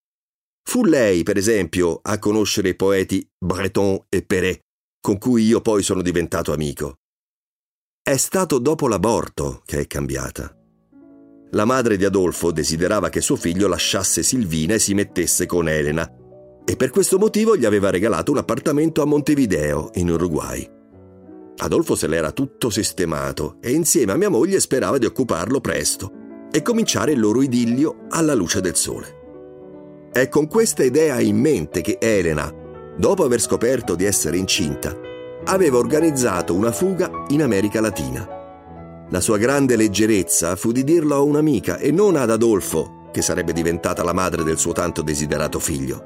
Fu 0.62 0.84
lei, 0.84 1.22
per 1.22 1.36
esempio, 1.36 1.98
a 2.02 2.18
conoscere 2.18 2.68
i 2.68 2.76
poeti 2.76 3.26
Breton 3.36 4.04
e 4.08 4.22
Perret, 4.22 4.60
con 5.00 5.18
cui 5.18 5.44
io 5.44 5.60
poi 5.60 5.82
sono 5.82 6.02
diventato 6.02 6.52
amico. 6.52 6.96
È 8.02 8.16
stato 8.16 8.58
dopo 8.58 8.86
l'aborto 8.86 9.62
che 9.64 9.80
è 9.80 9.86
cambiata. 9.86 10.59
La 11.52 11.64
madre 11.64 11.96
di 11.96 12.04
Adolfo 12.04 12.52
desiderava 12.52 13.08
che 13.08 13.20
suo 13.20 13.34
figlio 13.34 13.66
lasciasse 13.66 14.22
Silvina 14.22 14.74
e 14.74 14.78
si 14.78 14.94
mettesse 14.94 15.46
con 15.46 15.68
Elena, 15.68 16.08
e 16.64 16.76
per 16.76 16.90
questo 16.90 17.18
motivo 17.18 17.56
gli 17.56 17.64
aveva 17.64 17.90
regalato 17.90 18.30
un 18.30 18.38
appartamento 18.38 19.02
a 19.02 19.04
Montevideo, 19.04 19.90
in 19.94 20.10
Uruguay. 20.10 20.68
Adolfo 21.56 21.96
se 21.96 22.06
l'era 22.06 22.30
tutto 22.30 22.70
sistemato 22.70 23.56
e 23.60 23.72
insieme 23.72 24.12
a 24.12 24.16
mia 24.16 24.28
moglie 24.28 24.60
sperava 24.60 24.96
di 24.98 25.06
occuparlo 25.06 25.60
presto 25.60 26.12
e 26.52 26.62
cominciare 26.62 27.12
il 27.12 27.20
loro 27.20 27.42
idillio 27.42 28.06
alla 28.10 28.34
luce 28.34 28.60
del 28.60 28.76
sole. 28.76 29.18
È 30.12 30.28
con 30.28 30.46
questa 30.46 30.84
idea 30.84 31.18
in 31.18 31.36
mente 31.36 31.80
che 31.80 31.98
Elena, 32.00 32.52
dopo 32.96 33.24
aver 33.24 33.40
scoperto 33.40 33.96
di 33.96 34.04
essere 34.04 34.36
incinta, 34.36 34.96
aveva 35.46 35.78
organizzato 35.78 36.54
una 36.54 36.70
fuga 36.70 37.24
in 37.30 37.42
America 37.42 37.80
Latina 37.80 38.38
la 39.10 39.20
sua 39.20 39.38
grande 39.38 39.76
leggerezza 39.76 40.54
fu 40.56 40.70
di 40.72 40.84
dirlo 40.84 41.16
a 41.16 41.20
un'amica 41.20 41.78
e 41.78 41.90
non 41.90 42.16
ad 42.16 42.30
Adolfo, 42.30 43.08
che 43.12 43.22
sarebbe 43.22 43.52
diventata 43.52 44.04
la 44.04 44.12
madre 44.12 44.44
del 44.44 44.56
suo 44.56 44.72
tanto 44.72 45.02
desiderato 45.02 45.58
figlio. 45.58 46.04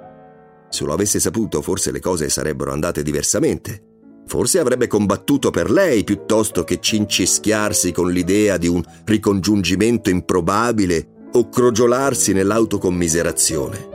Se 0.71 0.85
lo 0.85 0.93
avesse 0.93 1.21
saputo, 1.21 1.61
forse 1.61 1.93
le 1.93 2.01
cose 2.01 2.31
sarebbero 2.31 2.73
andate 2.73 3.03
diversamente. 3.03 3.93
Forse 4.27 4.59
avrebbe 4.59 4.87
combattuto 4.87 5.51
per 5.51 5.71
lei 5.71 6.03
piuttosto 6.03 6.65
che 6.65 6.81
cincischiarsi 6.81 7.93
con 7.93 8.11
l'idea 8.11 8.57
di 8.57 8.69
un 8.69 8.83
ricongiungimento 9.05 10.09
improbabile 10.09 11.29
o 11.33 11.51
crogiolarsi 11.51 12.33
nell'autocommiserazione. 12.33 13.93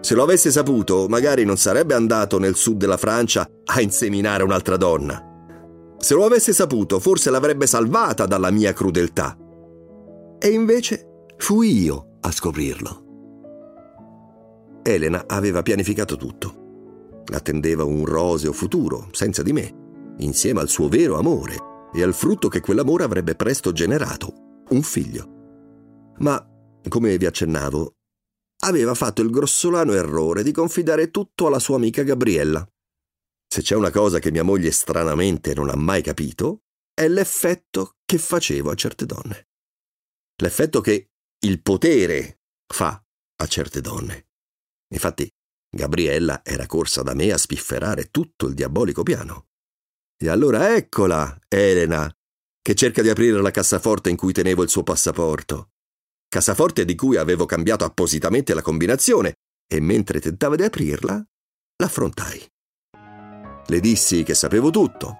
Se 0.00 0.14
lo 0.14 0.24
avesse 0.24 0.50
saputo, 0.50 1.06
magari 1.08 1.44
non 1.44 1.56
sarebbe 1.56 1.94
andato 1.94 2.38
nel 2.38 2.56
sud 2.56 2.76
della 2.76 2.96
Francia 2.96 3.48
a 3.66 3.80
inseminare 3.80 4.42
un'altra 4.42 4.76
donna. 4.76 5.27
Se 5.98 6.14
lo 6.14 6.24
avesse 6.24 6.52
saputo, 6.52 7.00
forse 7.00 7.30
l'avrebbe 7.30 7.66
salvata 7.66 8.24
dalla 8.26 8.50
mia 8.50 8.72
crudeltà. 8.72 9.36
E 10.38 10.48
invece 10.48 11.24
fui 11.36 11.82
io 11.82 12.18
a 12.20 12.30
scoprirlo. 12.30 13.06
Elena 14.82 15.24
aveva 15.26 15.62
pianificato 15.62 16.16
tutto. 16.16 17.22
Attendeva 17.32 17.84
un 17.84 18.04
roseo 18.04 18.52
futuro, 18.52 19.08
senza 19.10 19.42
di 19.42 19.52
me, 19.52 20.14
insieme 20.18 20.60
al 20.60 20.68
suo 20.68 20.88
vero 20.88 21.18
amore 21.18 21.56
e 21.92 22.02
al 22.02 22.14
frutto 22.14 22.48
che 22.48 22.60
quell'amore 22.60 23.04
avrebbe 23.04 23.34
presto 23.34 23.72
generato, 23.72 24.62
un 24.70 24.82
figlio. 24.82 25.36
Ma, 26.18 26.42
come 26.88 27.18
vi 27.18 27.26
accennavo, 27.26 27.94
aveva 28.60 28.94
fatto 28.94 29.22
il 29.22 29.30
grossolano 29.30 29.92
errore 29.92 30.42
di 30.42 30.52
confidare 30.52 31.10
tutto 31.10 31.46
alla 31.46 31.58
sua 31.58 31.76
amica 31.76 32.02
Gabriella. 32.02 32.66
Se 33.50 33.62
c'è 33.62 33.74
una 33.74 33.90
cosa 33.90 34.18
che 34.18 34.30
mia 34.30 34.42
moglie 34.42 34.70
stranamente 34.70 35.54
non 35.54 35.70
ha 35.70 35.76
mai 35.76 36.02
capito, 36.02 36.64
è 36.92 37.08
l'effetto 37.08 37.96
che 38.04 38.18
facevo 38.18 38.70
a 38.70 38.74
certe 38.74 39.06
donne. 39.06 39.48
L'effetto 40.42 40.80
che 40.80 41.10
il 41.46 41.62
potere 41.62 42.40
fa 42.66 43.02
a 43.40 43.46
certe 43.46 43.80
donne. 43.80 44.28
Infatti, 44.92 45.28
Gabriella 45.70 46.42
era 46.44 46.66
corsa 46.66 47.02
da 47.02 47.14
me 47.14 47.32
a 47.32 47.38
spifferare 47.38 48.10
tutto 48.10 48.46
il 48.46 48.54
diabolico 48.54 49.02
piano. 49.02 49.48
E 50.20 50.28
allora 50.28 50.74
eccola, 50.74 51.38
Elena, 51.48 52.12
che 52.60 52.74
cerca 52.74 53.02
di 53.02 53.08
aprire 53.08 53.40
la 53.40 53.50
cassaforte 53.50 54.10
in 54.10 54.16
cui 54.16 54.32
tenevo 54.32 54.62
il 54.62 54.68
suo 54.68 54.82
passaporto. 54.82 55.70
Cassaforte 56.28 56.84
di 56.84 56.94
cui 56.94 57.16
avevo 57.16 57.46
cambiato 57.46 57.84
appositamente 57.84 58.52
la 58.52 58.62
combinazione, 58.62 59.34
e 59.66 59.80
mentre 59.80 60.20
tentava 60.20 60.56
di 60.56 60.64
aprirla, 60.64 61.24
l'affrontai. 61.76 62.46
Le 63.70 63.80
dissi 63.80 64.22
che 64.22 64.32
sapevo 64.32 64.70
tutto. 64.70 65.18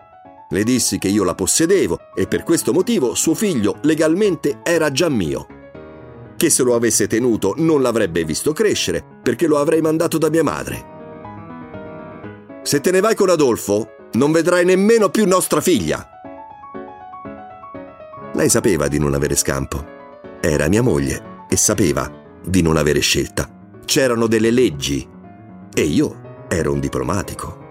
Le 0.48 0.64
dissi 0.64 0.96
che 0.96 1.08
io 1.08 1.22
la 1.22 1.34
possedevo 1.34 1.98
e 2.14 2.26
per 2.26 2.44
questo 2.44 2.72
motivo 2.72 3.14
suo 3.14 3.34
figlio 3.34 3.76
legalmente 3.82 4.60
era 4.62 4.90
già 4.90 5.10
mio. 5.10 5.46
Che 6.34 6.48
se 6.48 6.62
lo 6.62 6.74
avesse 6.74 7.06
tenuto 7.06 7.52
non 7.58 7.82
l'avrebbe 7.82 8.24
visto 8.24 8.54
crescere 8.54 9.04
perché 9.22 9.46
lo 9.46 9.58
avrei 9.58 9.82
mandato 9.82 10.16
da 10.16 10.30
mia 10.30 10.42
madre. 10.42 10.96
Se 12.62 12.80
te 12.80 12.90
ne 12.90 13.00
vai 13.00 13.14
con 13.14 13.28
Adolfo, 13.28 13.90
non 14.12 14.32
vedrai 14.32 14.64
nemmeno 14.64 15.10
più 15.10 15.26
nostra 15.26 15.60
figlia. 15.60 16.08
Lei 18.32 18.48
sapeva 18.48 18.88
di 18.88 18.98
non 18.98 19.12
avere 19.12 19.36
scampo. 19.36 19.84
Era 20.40 20.68
mia 20.68 20.80
moglie 20.80 21.44
e 21.50 21.56
sapeva 21.58 22.10
di 22.42 22.62
non 22.62 22.78
avere 22.78 23.00
scelta. 23.00 23.46
C'erano 23.84 24.26
delle 24.26 24.50
leggi 24.50 25.06
e 25.74 25.82
io 25.82 26.46
ero 26.48 26.72
un 26.72 26.80
diplomatico. 26.80 27.67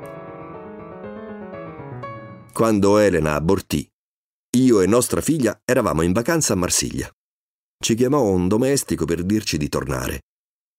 Quando 2.57 2.97
Elena 2.97 3.35
abortì, 3.35 3.87
io 4.55 4.81
e 4.81 4.87
nostra 4.87 5.21
figlia 5.21 5.61
eravamo 5.63 6.01
in 6.01 6.11
vacanza 6.11 6.53
a 6.53 6.55
Marsiglia. 6.55 7.07
Ci 7.77 7.93
chiamò 7.93 8.23
un 8.23 8.47
domestico 8.47 9.05
per 9.05 9.23
dirci 9.23 9.59
di 9.59 9.69
tornare. 9.69 10.21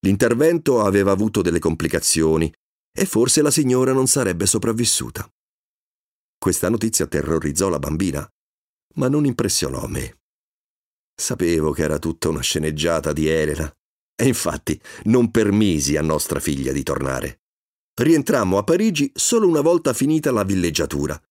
L'intervento 0.00 0.80
aveva 0.80 1.12
avuto 1.12 1.40
delle 1.40 1.60
complicazioni 1.60 2.52
e 2.92 3.04
forse 3.06 3.42
la 3.42 3.52
signora 3.52 3.92
non 3.92 4.08
sarebbe 4.08 4.44
sopravvissuta. 4.44 5.24
Questa 6.36 6.68
notizia 6.68 7.06
terrorizzò 7.06 7.68
la 7.68 7.78
bambina, 7.78 8.28
ma 8.96 9.08
non 9.08 9.24
impressionò 9.24 9.86
me. 9.86 10.18
Sapevo 11.14 11.70
che 11.70 11.82
era 11.82 12.00
tutta 12.00 12.28
una 12.28 12.40
sceneggiata 12.40 13.12
di 13.12 13.28
Elena 13.28 13.72
e 14.16 14.26
infatti 14.26 14.76
non 15.04 15.30
permisi 15.30 15.96
a 15.96 16.02
nostra 16.02 16.40
figlia 16.40 16.72
di 16.72 16.82
tornare. 16.82 17.42
Rientrammo 17.94 18.58
a 18.58 18.64
Parigi 18.64 19.12
solo 19.14 19.46
una 19.46 19.60
volta 19.60 19.92
finita 19.92 20.32
la 20.32 20.42
villeggiatura 20.42 21.22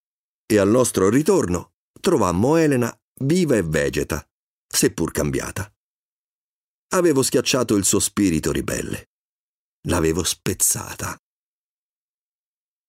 e 0.48 0.58
al 0.58 0.70
nostro 0.70 1.10
ritorno 1.10 1.74
trovammo 2.00 2.56
Elena 2.56 2.96
viva 3.20 3.56
e 3.56 3.64
vegeta, 3.64 4.26
seppur 4.66 5.12
cambiata. 5.12 5.72
Avevo 6.94 7.22
schiacciato 7.22 7.76
il 7.76 7.84
suo 7.84 8.00
spirito 8.00 8.52
ribelle. 8.52 9.10
L'avevo 9.88 10.24
spezzata. 10.24 11.18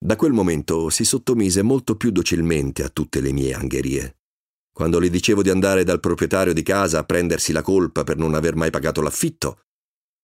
Da 0.01 0.15
quel 0.15 0.33
momento 0.33 0.91
si 0.91 1.05
sottomise 1.05 1.63
molto 1.63 1.97
più 1.97 2.11
docilmente 2.11 2.85
a 2.85 2.89
tutte 2.89 3.21
le 3.21 3.33
mie 3.33 3.53
angherie. 3.55 4.19
Quando 4.73 5.01
le 5.01 5.11
dicevo 5.11 5.43
di 5.43 5.51
andare 5.51 5.83
dal 5.83 5.99
proprietario 5.99 6.53
di 6.53 6.63
casa 6.63 7.01
a 7.01 7.05
prendersi 7.05 7.51
la 7.51 7.63
colpa 7.63 8.05
per 8.05 8.17
non 8.17 8.35
aver 8.35 8.55
mai 8.55 8.71
pagato 8.71 9.01
l'affitto, 9.01 9.63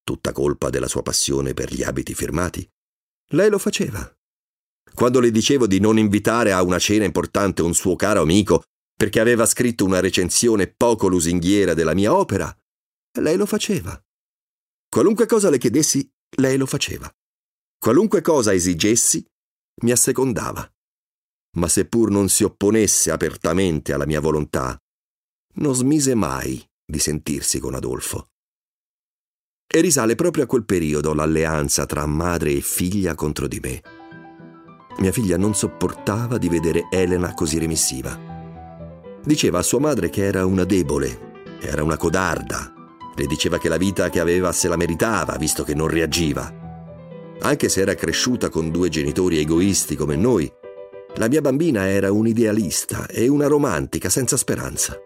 tutta 0.04 0.30
colpa 0.30 0.70
della 0.70 0.86
sua 0.86 1.02
passione 1.02 1.54
per 1.54 1.74
gli 1.74 1.82
abiti 1.82 2.14
firmati, 2.14 2.64
lei 3.30 3.50
lo 3.50 3.58
faceva. 3.58 4.13
Quando 4.94 5.18
le 5.18 5.32
dicevo 5.32 5.66
di 5.66 5.80
non 5.80 5.98
invitare 5.98 6.52
a 6.52 6.62
una 6.62 6.78
cena 6.78 7.04
importante 7.04 7.62
un 7.62 7.74
suo 7.74 7.96
caro 7.96 8.22
amico 8.22 8.62
perché 8.96 9.18
aveva 9.18 9.44
scritto 9.44 9.84
una 9.84 9.98
recensione 9.98 10.68
poco 10.68 11.08
lusinghiera 11.08 11.74
della 11.74 11.94
mia 11.94 12.14
opera, 12.14 12.56
lei 13.18 13.36
lo 13.36 13.44
faceva. 13.44 14.00
Qualunque 14.88 15.26
cosa 15.26 15.50
le 15.50 15.58
chiedessi, 15.58 16.08
lei 16.36 16.56
lo 16.56 16.66
faceva. 16.66 17.12
Qualunque 17.76 18.20
cosa 18.20 18.54
esigessi, 18.54 19.24
mi 19.82 19.90
assecondava. 19.90 20.66
Ma 21.56 21.68
seppur 21.68 22.10
non 22.10 22.28
si 22.28 22.44
opponesse 22.44 23.10
apertamente 23.10 23.92
alla 23.92 24.06
mia 24.06 24.20
volontà, 24.20 24.80
non 25.54 25.74
smise 25.74 26.14
mai 26.14 26.64
di 26.84 27.00
sentirsi 27.00 27.58
con 27.58 27.74
Adolfo. 27.74 28.28
E 29.66 29.80
risale 29.80 30.14
proprio 30.14 30.44
a 30.44 30.46
quel 30.46 30.64
periodo 30.64 31.14
l'alleanza 31.14 31.84
tra 31.84 32.06
madre 32.06 32.52
e 32.52 32.60
figlia 32.60 33.16
contro 33.16 33.48
di 33.48 33.58
me. 33.60 34.03
Mia 34.98 35.10
figlia 35.10 35.36
non 35.36 35.54
sopportava 35.54 36.38
di 36.38 36.48
vedere 36.48 36.86
Elena 36.90 37.34
così 37.34 37.58
remissiva. 37.58 38.16
Diceva 39.24 39.58
a 39.58 39.62
sua 39.62 39.80
madre 39.80 40.08
che 40.08 40.24
era 40.24 40.46
una 40.46 40.64
debole, 40.64 41.32
era 41.60 41.82
una 41.82 41.96
codarda. 41.96 42.72
Le 43.16 43.26
diceva 43.26 43.58
che 43.58 43.68
la 43.68 43.76
vita 43.76 44.08
che 44.08 44.20
aveva 44.20 44.52
se 44.52 44.68
la 44.68 44.76
meritava, 44.76 45.36
visto 45.36 45.64
che 45.64 45.74
non 45.74 45.88
reagiva. 45.88 46.62
Anche 47.40 47.68
se 47.68 47.80
era 47.80 47.94
cresciuta 47.94 48.48
con 48.48 48.70
due 48.70 48.88
genitori 48.88 49.38
egoisti 49.38 49.96
come 49.96 50.16
noi, 50.16 50.50
la 51.16 51.28
mia 51.28 51.40
bambina 51.40 51.88
era 51.88 52.12
un'idealista 52.12 53.06
e 53.06 53.28
una 53.28 53.46
romantica 53.46 54.08
senza 54.08 54.36
speranza. 54.36 55.00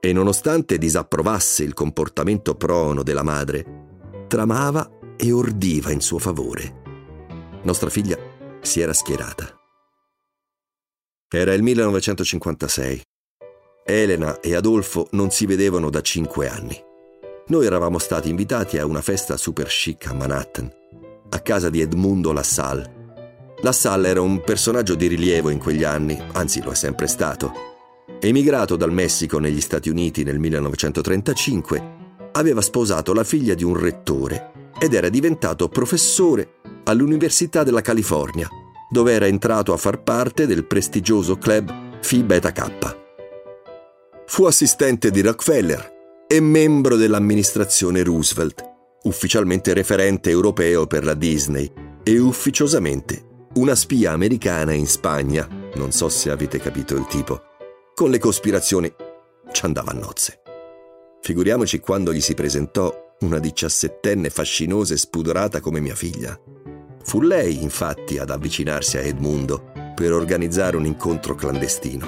E 0.00 0.12
nonostante 0.12 0.78
disapprovasse 0.78 1.64
il 1.64 1.74
comportamento 1.74 2.54
prono 2.54 3.02
della 3.02 3.22
madre, 3.22 4.24
tramava 4.26 4.88
e 5.16 5.32
ordiva 5.32 5.90
in 5.90 6.00
suo 6.00 6.18
favore. 6.18 6.84
Nostra 7.62 7.90
figlia 7.90 8.34
si 8.66 8.80
era 8.80 8.92
schierata. 8.92 9.56
Era 11.32 11.54
il 11.54 11.62
1956. 11.62 13.02
Elena 13.84 14.40
e 14.40 14.54
Adolfo 14.54 15.08
non 15.12 15.30
si 15.30 15.46
vedevano 15.46 15.88
da 15.88 16.00
cinque 16.00 16.48
anni. 16.48 16.76
Noi 17.46 17.64
eravamo 17.64 17.98
stati 17.98 18.28
invitati 18.28 18.78
a 18.78 18.84
una 18.84 19.00
festa 19.00 19.36
super 19.36 19.68
chic 19.68 20.06
a 20.08 20.14
Manhattan, 20.14 20.70
a 21.30 21.38
casa 21.40 21.70
di 21.70 21.80
Edmundo 21.80 22.32
Lassalle. 22.32 22.94
Lassalle 23.62 24.08
era 24.08 24.20
un 24.20 24.40
personaggio 24.42 24.96
di 24.96 25.06
rilievo 25.06 25.50
in 25.50 25.58
quegli 25.58 25.84
anni, 25.84 26.20
anzi 26.32 26.60
lo 26.62 26.72
è 26.72 26.74
sempre 26.74 27.06
stato. 27.06 27.52
Emigrato 28.20 28.76
dal 28.76 28.92
Messico 28.92 29.38
negli 29.38 29.60
Stati 29.60 29.88
Uniti 29.88 30.24
nel 30.24 30.40
1935, 30.40 31.94
aveva 32.32 32.60
sposato 32.60 33.12
la 33.12 33.24
figlia 33.24 33.54
di 33.54 33.62
un 33.62 33.78
rettore 33.78 34.70
ed 34.78 34.92
era 34.92 35.08
diventato 35.08 35.68
professore 35.68 36.54
all'Università 36.88 37.64
della 37.64 37.80
California, 37.80 38.48
dove 38.88 39.12
era 39.12 39.26
entrato 39.26 39.72
a 39.72 39.76
far 39.76 40.02
parte 40.02 40.46
del 40.46 40.66
prestigioso 40.66 41.36
club 41.36 41.98
Phi 42.00 42.22
Beta 42.22 42.52
Kappa. 42.52 42.96
Fu 44.26 44.44
assistente 44.44 45.10
di 45.10 45.20
Rockefeller 45.20 45.94
e 46.28 46.40
membro 46.40 46.96
dell'amministrazione 46.96 48.02
Roosevelt, 48.02 48.62
ufficialmente 49.02 49.72
referente 49.72 50.30
europeo 50.30 50.86
per 50.86 51.04
la 51.04 51.14
Disney 51.14 51.70
e 52.02 52.18
ufficiosamente 52.18 53.24
una 53.54 53.74
spia 53.74 54.12
americana 54.12 54.72
in 54.72 54.86
Spagna, 54.86 55.48
non 55.74 55.90
so 55.90 56.08
se 56.08 56.30
avete 56.30 56.58
capito 56.58 56.94
il 56.94 57.06
tipo. 57.06 57.42
Con 57.94 58.10
le 58.10 58.18
cospirazioni 58.18 58.92
ci 59.50 59.64
andava 59.64 59.92
a 59.92 59.94
nozze. 59.94 60.42
Figuriamoci 61.22 61.80
quando 61.80 62.12
gli 62.12 62.20
si 62.20 62.34
presentò 62.34 62.92
una 63.20 63.38
diciassettenne 63.38 64.28
fascinosa 64.28 64.94
e 64.94 64.98
spudorata 64.98 65.60
come 65.60 65.80
mia 65.80 65.94
figlia. 65.94 66.38
Fu 67.06 67.20
lei, 67.20 67.62
infatti, 67.62 68.18
ad 68.18 68.30
avvicinarsi 68.30 68.96
a 68.96 69.00
Edmundo 69.00 69.70
per 69.94 70.12
organizzare 70.12 70.76
un 70.76 70.84
incontro 70.84 71.36
clandestino. 71.36 72.04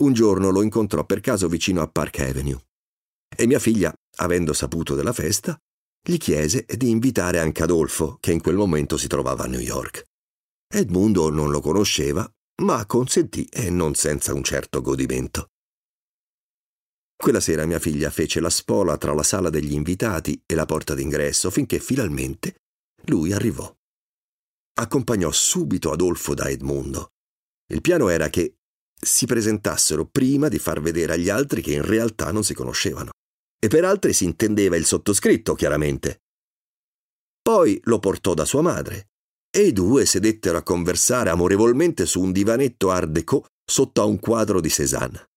Un 0.00 0.12
giorno 0.12 0.50
lo 0.50 0.62
incontrò 0.62 1.04
per 1.04 1.18
caso 1.18 1.48
vicino 1.48 1.82
a 1.82 1.88
Park 1.88 2.20
Avenue 2.20 2.56
e 3.36 3.46
mia 3.48 3.58
figlia, 3.58 3.92
avendo 4.18 4.52
saputo 4.52 4.94
della 4.94 5.12
festa, 5.12 5.58
gli 6.00 6.18
chiese 6.18 6.66
di 6.72 6.88
invitare 6.88 7.40
anche 7.40 7.64
Adolfo, 7.64 8.16
che 8.20 8.30
in 8.30 8.40
quel 8.40 8.54
momento 8.54 8.96
si 8.96 9.08
trovava 9.08 9.42
a 9.42 9.48
New 9.48 9.58
York. 9.58 10.04
Edmundo 10.72 11.28
non 11.28 11.50
lo 11.50 11.60
conosceva, 11.60 12.30
ma 12.62 12.86
consentì 12.86 13.44
e 13.50 13.70
non 13.70 13.94
senza 13.94 14.34
un 14.34 14.44
certo 14.44 14.80
godimento. 14.80 15.48
Quella 17.16 17.40
sera 17.40 17.66
mia 17.66 17.80
figlia 17.80 18.10
fece 18.10 18.38
la 18.38 18.50
spola 18.50 18.96
tra 18.96 19.12
la 19.14 19.24
sala 19.24 19.50
degli 19.50 19.72
invitati 19.72 20.40
e 20.46 20.54
la 20.54 20.64
porta 20.64 20.94
d'ingresso 20.94 21.50
finché 21.50 21.80
finalmente 21.80 22.54
lui 23.08 23.32
arrivò. 23.32 23.74
Accompagnò 24.80 25.30
subito 25.32 25.90
Adolfo 25.90 26.34
da 26.34 26.48
Edmundo. 26.48 27.12
Il 27.72 27.80
piano 27.80 28.08
era 28.08 28.28
che 28.28 28.58
si 29.00 29.26
presentassero 29.26 30.06
prima 30.06 30.48
di 30.48 30.58
far 30.58 30.80
vedere 30.80 31.14
agli 31.14 31.28
altri 31.28 31.62
che 31.62 31.72
in 31.72 31.84
realtà 31.84 32.32
non 32.32 32.44
si 32.44 32.54
conoscevano. 32.54 33.10
E 33.60 33.68
per 33.68 33.84
altri 33.84 34.12
si 34.12 34.24
intendeva 34.24 34.76
il 34.76 34.86
sottoscritto, 34.86 35.54
chiaramente. 35.54 36.22
Poi 37.42 37.80
lo 37.84 37.98
portò 37.98 38.34
da 38.34 38.44
sua 38.44 38.62
madre 38.62 39.08
e 39.50 39.62
i 39.62 39.72
due 39.72 40.04
sedettero 40.04 40.58
a 40.58 40.62
conversare 40.62 41.30
amorevolmente 41.30 42.06
su 42.06 42.20
un 42.20 42.30
divanetto 42.30 42.90
art 42.90 43.08
déco 43.08 43.46
sotto 43.64 44.00
a 44.00 44.04
un 44.04 44.18
quadro 44.18 44.60
di 44.60 44.68
Cézanne. 44.68 45.30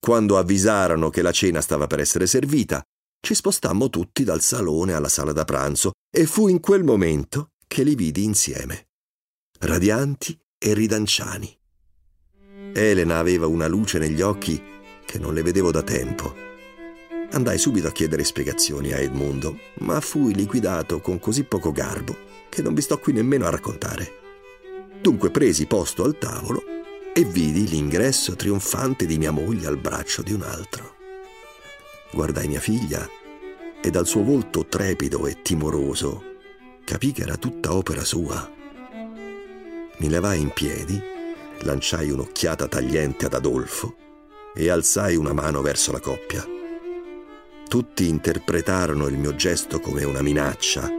Quando 0.00 0.38
avvisarono 0.38 1.10
che 1.10 1.22
la 1.22 1.32
cena 1.32 1.60
stava 1.60 1.86
per 1.86 2.00
essere 2.00 2.26
servita, 2.26 2.82
ci 3.20 3.34
spostammo 3.34 3.88
tutti 3.88 4.24
dal 4.24 4.40
salone 4.40 4.92
alla 4.92 5.08
sala 5.08 5.32
da 5.32 5.44
pranzo 5.44 5.92
e 6.10 6.26
fu 6.26 6.48
in 6.48 6.60
quel 6.60 6.84
momento 6.84 7.50
che 7.66 7.82
li 7.82 7.94
vidi 7.94 8.24
insieme, 8.24 8.88
radianti 9.60 10.38
e 10.58 10.74
ridanciani. 10.74 11.56
Elena 12.72 13.18
aveva 13.18 13.46
una 13.46 13.66
luce 13.66 13.98
negli 13.98 14.20
occhi 14.20 14.62
che 15.04 15.18
non 15.18 15.34
le 15.34 15.42
vedevo 15.42 15.70
da 15.70 15.82
tempo. 15.82 16.34
Andai 17.30 17.58
subito 17.58 17.88
a 17.88 17.92
chiedere 17.92 18.24
spiegazioni 18.24 18.92
a 18.92 18.98
Edmundo, 18.98 19.58
ma 19.80 20.00
fui 20.00 20.34
liquidato 20.34 21.00
con 21.00 21.18
così 21.18 21.44
poco 21.44 21.72
garbo 21.72 22.16
che 22.48 22.62
non 22.62 22.74
vi 22.74 22.80
sto 22.80 22.98
qui 22.98 23.12
nemmeno 23.12 23.46
a 23.46 23.50
raccontare. 23.50 24.12
Dunque 25.00 25.30
presi 25.30 25.66
posto 25.66 26.04
al 26.04 26.18
tavolo 26.18 26.62
e 27.12 27.24
vidi 27.24 27.68
l'ingresso 27.68 28.36
trionfante 28.36 29.06
di 29.06 29.18
mia 29.18 29.30
moglie 29.30 29.66
al 29.66 29.78
braccio 29.78 30.22
di 30.22 30.32
un 30.32 30.42
altro. 30.42 30.97
Guardai 32.10 32.48
mia 32.48 32.60
figlia 32.60 33.06
e 33.80 33.90
dal 33.90 34.06
suo 34.06 34.22
volto 34.22 34.66
trepido 34.66 35.26
e 35.26 35.42
timoroso 35.42 36.24
capì 36.84 37.12
che 37.12 37.22
era 37.22 37.36
tutta 37.36 37.74
opera 37.74 38.02
sua. 38.02 38.50
Mi 39.98 40.08
levai 40.08 40.40
in 40.40 40.50
piedi, 40.50 40.98
lanciai 41.60 42.10
un'occhiata 42.10 42.66
tagliente 42.66 43.26
ad 43.26 43.34
Adolfo 43.34 43.94
e 44.54 44.70
alzai 44.70 45.16
una 45.16 45.34
mano 45.34 45.60
verso 45.60 45.92
la 45.92 46.00
coppia. 46.00 46.42
Tutti 47.68 48.08
interpretarono 48.08 49.06
il 49.08 49.18
mio 49.18 49.34
gesto 49.34 49.80
come 49.80 50.02
una 50.04 50.22
minaccia. 50.22 50.90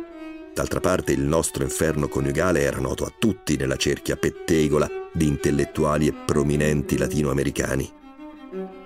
D'altra 0.53 0.79
parte 0.79 1.11
il 1.11 1.21
nostro 1.21 1.63
inferno 1.63 2.07
coniugale 2.07 2.61
era 2.61 2.79
noto 2.79 3.05
a 3.05 3.13
tutti 3.17 3.57
nella 3.57 3.77
cerchia 3.77 4.15
pettegola 4.15 4.87
di 5.11 5.25
intellettuali 5.25 6.05
e 6.05 6.13
prominenti 6.13 6.97
latinoamericani. 6.97 7.91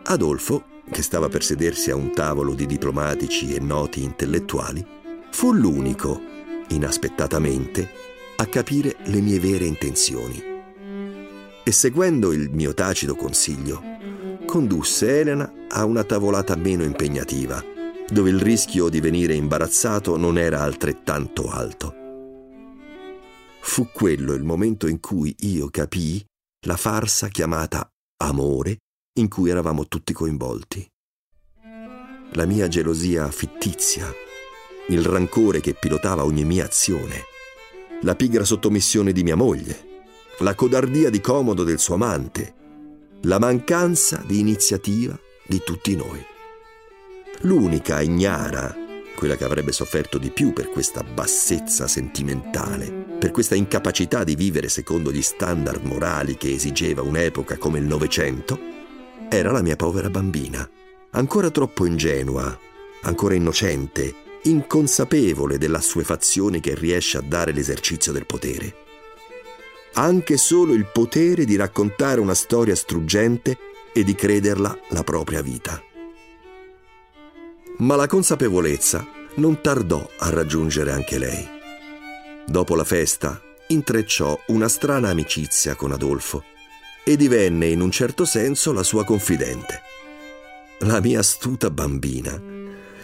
Adolfo 0.03 0.72
che 0.93 1.01
stava 1.01 1.27
per 1.27 1.43
sedersi 1.43 1.89
a 1.89 1.95
un 1.95 2.13
tavolo 2.13 2.53
di 2.53 2.67
diplomatici 2.67 3.53
e 3.53 3.59
noti 3.59 4.03
intellettuali, 4.03 4.85
fu 5.31 5.51
l'unico, 5.51 6.21
inaspettatamente, 6.69 7.89
a 8.37 8.45
capire 8.45 8.97
le 9.05 9.19
mie 9.19 9.39
vere 9.39 9.65
intenzioni. 9.65 10.41
E 11.63 11.71
seguendo 11.71 12.31
il 12.31 12.51
mio 12.51 12.73
tacito 12.73 13.15
consiglio, 13.15 13.81
condusse 14.45 15.19
Elena 15.19 15.51
a 15.67 15.83
una 15.83 16.03
tavolata 16.03 16.55
meno 16.55 16.83
impegnativa, 16.83 17.63
dove 18.07 18.29
il 18.29 18.39
rischio 18.39 18.87
di 18.89 18.99
venire 19.01 19.33
imbarazzato 19.33 20.15
non 20.15 20.37
era 20.37 20.61
altrettanto 20.61 21.49
alto. 21.49 21.95
Fu 23.61 23.89
quello 23.91 24.33
il 24.33 24.43
momento 24.43 24.87
in 24.87 24.99
cui 24.99 25.33
io 25.39 25.69
capii 25.69 26.23
la 26.67 26.77
farsa 26.77 27.29
chiamata 27.29 27.89
amore 28.17 28.77
in 29.15 29.27
cui 29.27 29.51
eravamo 29.51 29.87
tutti 29.87 30.11
coinvolti. 30.11 30.87
La 32.31 32.45
mia 32.45 32.67
gelosia 32.67 33.29
fittizia, 33.29 34.11
il 34.87 35.05
rancore 35.05 35.59
che 35.59 35.75
pilotava 35.75 36.23
ogni 36.23 36.43
mia 36.43 36.65
azione, 36.65 37.25
la 38.01 38.15
pigra 38.15 38.43
sottomissione 38.43 39.11
di 39.11 39.21
mia 39.21 39.35
moglie, 39.35 39.91
la 40.39 40.55
codardia 40.55 41.11
di 41.11 41.21
comodo 41.21 41.63
del 41.63 41.77
suo 41.77 41.93
amante, 41.93 42.55
la 43.21 43.37
mancanza 43.37 44.23
di 44.25 44.39
iniziativa 44.39 45.17
di 45.45 45.61
tutti 45.63 45.95
noi. 45.95 46.25
L'unica 47.41 48.01
ignara, 48.01 48.75
quella 49.15 49.35
che 49.35 49.43
avrebbe 49.43 49.71
sofferto 49.71 50.17
di 50.17 50.31
più 50.31 50.53
per 50.53 50.69
questa 50.69 51.03
bassezza 51.03 51.87
sentimentale, 51.87 52.89
per 53.19 53.29
questa 53.29 53.53
incapacità 53.53 54.23
di 54.23 54.33
vivere 54.33 54.69
secondo 54.69 55.11
gli 55.11 55.21
standard 55.21 55.83
morali 55.85 56.35
che 56.35 56.51
esigeva 56.51 57.03
un'epoca 57.03 57.57
come 57.57 57.77
il 57.77 57.85
Novecento, 57.85 58.72
era 59.33 59.51
la 59.51 59.61
mia 59.61 59.75
povera 59.75 60.09
bambina, 60.09 60.67
ancora 61.11 61.49
troppo 61.49 61.85
ingenua, 61.85 62.57
ancora 63.01 63.33
innocente, 63.33 64.13
inconsapevole 64.43 65.57
della 65.57 65.79
assuefazione 65.79 66.59
che 66.59 66.75
riesce 66.75 67.17
a 67.17 67.21
dare 67.21 67.51
l'esercizio 67.51 68.11
del 68.11 68.25
potere. 68.25 68.75
Anche 69.95 70.37
solo 70.37 70.73
il 70.73 70.85
potere 70.91 71.45
di 71.45 71.55
raccontare 71.55 72.19
una 72.19 72.33
storia 72.33 72.75
struggente 72.75 73.57
e 73.91 74.03
di 74.03 74.15
crederla 74.15 74.77
la 74.89 75.03
propria 75.03 75.41
vita. 75.41 75.81
Ma 77.77 77.95
la 77.95 78.07
consapevolezza 78.07 79.05
non 79.35 79.61
tardò 79.61 80.07
a 80.17 80.29
raggiungere 80.29 80.91
anche 80.91 81.17
lei. 81.17 81.47
Dopo 82.45 82.75
la 82.75 82.83
festa, 82.83 83.41
intrecciò 83.67 84.39
una 84.47 84.67
strana 84.67 85.09
amicizia 85.09 85.75
con 85.75 85.91
Adolfo 85.91 86.51
e 87.03 87.15
divenne 87.15 87.67
in 87.67 87.81
un 87.81 87.91
certo 87.91 88.25
senso 88.25 88.71
la 88.71 88.83
sua 88.83 89.03
confidente. 89.03 89.81
La 90.79 91.01
mia 91.01 91.19
astuta 91.19 91.69
bambina 91.69 92.41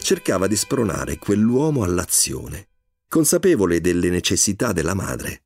cercava 0.01 0.47
di 0.47 0.55
spronare 0.55 1.17
quell'uomo 1.17 1.83
all'azione, 1.83 2.69
consapevole 3.07 3.81
delle 3.81 4.09
necessità 4.09 4.71
della 4.71 4.93
madre, 4.93 5.43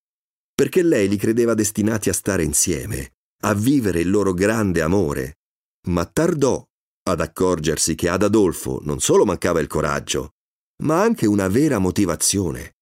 perché 0.54 0.84
lei 0.84 1.08
li 1.08 1.18
credeva 1.18 1.54
destinati 1.54 2.10
a 2.10 2.13
stare 2.13 2.44
insieme, 2.44 3.13
a 3.44 3.54
vivere 3.54 4.00
il 4.02 4.10
loro 4.10 4.34
grande 4.34 4.82
amore, 4.82 5.39
ma 5.88 6.06
tardò 6.06 6.63
ad 7.06 7.20
accorgersi 7.20 7.96
che 7.96 8.08
ad 8.08 8.24
Adolfo 8.24 8.80
non 8.84 9.00
solo 9.00 9.26
mancava 9.26 9.60
il 9.60 9.68
coraggio, 9.68 10.36
ma 10.84 11.02
anche 11.02 11.26
una 11.26 11.48
vera 11.48 11.80
motivazione. 11.80 12.76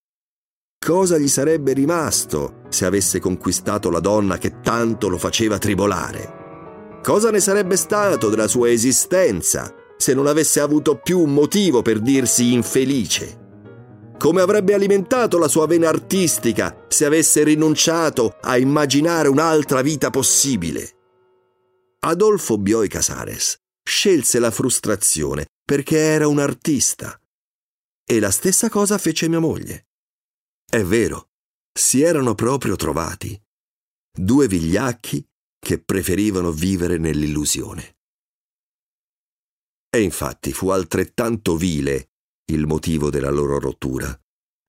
Cosa 0.84 1.20
gli 1.20 1.28
sarebbe 1.28 1.74
rimasto 1.74 2.64
se 2.70 2.86
avesse 2.86 3.20
conquistato 3.20 3.92
la 3.92 4.00
donna 4.00 4.40
che 4.40 4.62
tanto 4.62 5.10
lo 5.10 5.20
faceva 5.20 5.60
tribolare? 5.60 7.00
Cosa 7.04 7.30
ne 7.30 7.40
sarebbe 7.40 7.76
stato 7.76 8.30
della 8.30 8.48
sua 8.48 8.72
esistenza 8.72 9.72
se 9.96 10.16
non 10.16 10.26
avesse 10.26 10.60
avuto 10.60 10.98
più 10.98 11.20
un 11.20 11.36
motivo 11.36 11.84
per 11.84 12.00
dirsi 12.00 12.54
infelice? 12.54 14.14
Come 14.18 14.42
avrebbe 14.42 14.74
alimentato 14.74 15.38
la 15.38 15.48
sua 15.48 15.68
vena 15.68 15.88
artistica 15.88 16.86
se 16.88 17.06
avesse 17.06 17.44
rinunciato 17.44 18.38
a 18.42 18.58
immaginare 18.58 19.28
un'altra 19.28 19.84
vita 19.84 20.10
possibile? 20.10 20.90
Adolfo 22.00 22.58
Bioi 22.58 22.88
Casares 22.88 23.56
scelse 23.84 24.40
la 24.40 24.50
frustrazione 24.50 25.46
perché 25.64 26.00
era 26.00 26.28
un 26.28 26.40
artista. 26.40 27.16
E 28.04 28.20
la 28.20 28.32
stessa 28.32 28.68
cosa 28.68 28.98
fece 28.98 29.30
mia 29.30 29.40
moglie. 29.40 29.86
È 30.74 30.86
vero, 30.86 31.32
si 31.78 32.02
erano 32.02 32.34
proprio 32.34 32.78
trovati. 32.78 33.38
Due 34.10 34.48
vigliacchi 34.48 35.22
che 35.60 35.84
preferivano 35.84 36.54
vivere 36.54 36.98
nell'illusione. 36.98 37.98
E 39.90 40.02
infatti 40.02 40.54
fu 40.54 40.70
altrettanto 40.70 41.58
vile 41.58 42.12
il 42.54 42.68
motivo 42.68 43.10
della 43.10 43.30
loro 43.30 43.60
rottura, 43.60 44.18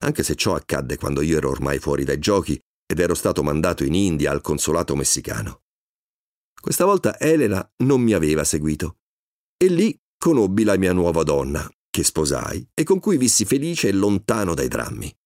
anche 0.02 0.24
se 0.24 0.34
ciò 0.34 0.56
accadde 0.56 0.96
quando 0.96 1.20
io 1.20 1.36
ero 1.36 1.50
ormai 1.50 1.78
fuori 1.78 2.02
dai 2.02 2.18
giochi 2.18 2.60
ed 2.84 2.98
ero 2.98 3.14
stato 3.14 3.44
mandato 3.44 3.84
in 3.84 3.94
India 3.94 4.32
al 4.32 4.40
consolato 4.40 4.96
messicano. 4.96 5.62
Questa 6.60 6.84
volta 6.84 7.16
Elena 7.20 7.64
non 7.84 8.00
mi 8.00 8.12
aveva 8.12 8.42
seguito 8.42 8.96
e 9.56 9.68
lì 9.68 9.96
conobbi 10.18 10.64
la 10.64 10.76
mia 10.76 10.92
nuova 10.92 11.22
donna, 11.22 11.64
che 11.88 12.02
sposai 12.02 12.70
e 12.74 12.82
con 12.82 12.98
cui 12.98 13.16
vissi 13.18 13.44
felice 13.44 13.86
e 13.86 13.92
lontano 13.92 14.52
dai 14.54 14.66
drammi. 14.66 15.16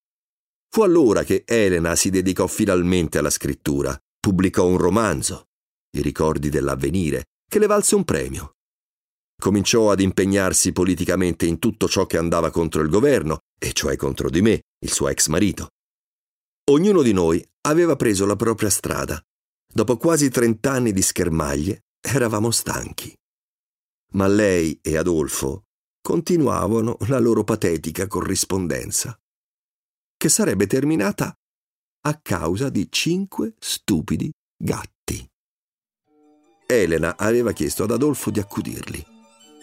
Fu 0.69 0.83
allora 0.83 1.23
che 1.23 1.45
Elena 1.47 1.97
si 1.97 2.11
dedicò 2.11 2.47
finalmente 2.47 3.19
alla 3.19 3.31
scrittura, 3.31 3.99
pubblicò 4.21 4.67
un 4.67 4.77
romanzo, 4.77 5.49
I 5.97 6.03
ricordi 6.03 6.49
dell'avvenire, 6.51 7.27
che 7.49 7.59
le 7.59 7.67
valse 7.67 7.95
un 7.95 8.05
premio. 8.05 8.57
Cominciò 9.39 9.91
ad 9.91 10.01
impegnarsi 10.01 10.73
politicamente 10.73 11.47
in 11.47 11.59
tutto 11.59 11.89
ciò 11.89 12.07
che 12.07 12.19
andava 12.19 12.51
contro 12.51 12.83
il 12.83 12.89
governo, 12.89 13.41
e 13.59 13.73
cioè 13.73 13.97
contro 13.97 14.29
di 14.29 14.43
me, 14.43 14.63
il 14.81 14.93
suo 14.93 15.09
ex 15.09 15.29
marito. 15.29 15.71
Ognuno 16.71 17.03
di 17.03 17.13
noi 17.13 17.43
aveva 17.63 17.97
preso 17.97 18.27
la 18.27 18.37
propria 18.37 18.71
strada. 18.71 19.21
Dopo 19.73 19.97
quasi 19.97 20.29
trent'anni 20.29 20.93
di 20.93 21.03
schermaglie, 21.03 21.85
eravamo 22.01 22.51
stanchi. 22.51 23.15
Ma 24.13 24.27
lei 24.27 24.79
e 24.83 24.97
Adolfo 24.97 25.65
continuavano 26.03 26.97
la 27.09 27.19
loro 27.19 27.45
patetica 27.45 28.07
corrispondenza 28.07 29.19
che 30.17 30.29
sarebbe 30.29 30.67
terminata 30.67 31.33
a 32.03 32.19
causa 32.23 32.69
di 32.69 32.87
cinque 32.91 33.55
stupidi 33.59 34.31
gatti. 34.57 35.27
Elena 36.67 37.17
aveva 37.17 37.53
chiesto 37.53 37.85
ad 37.85 37.91
Adolfo 37.93 38.31
di 38.31 38.41
accudirli. 38.41 39.05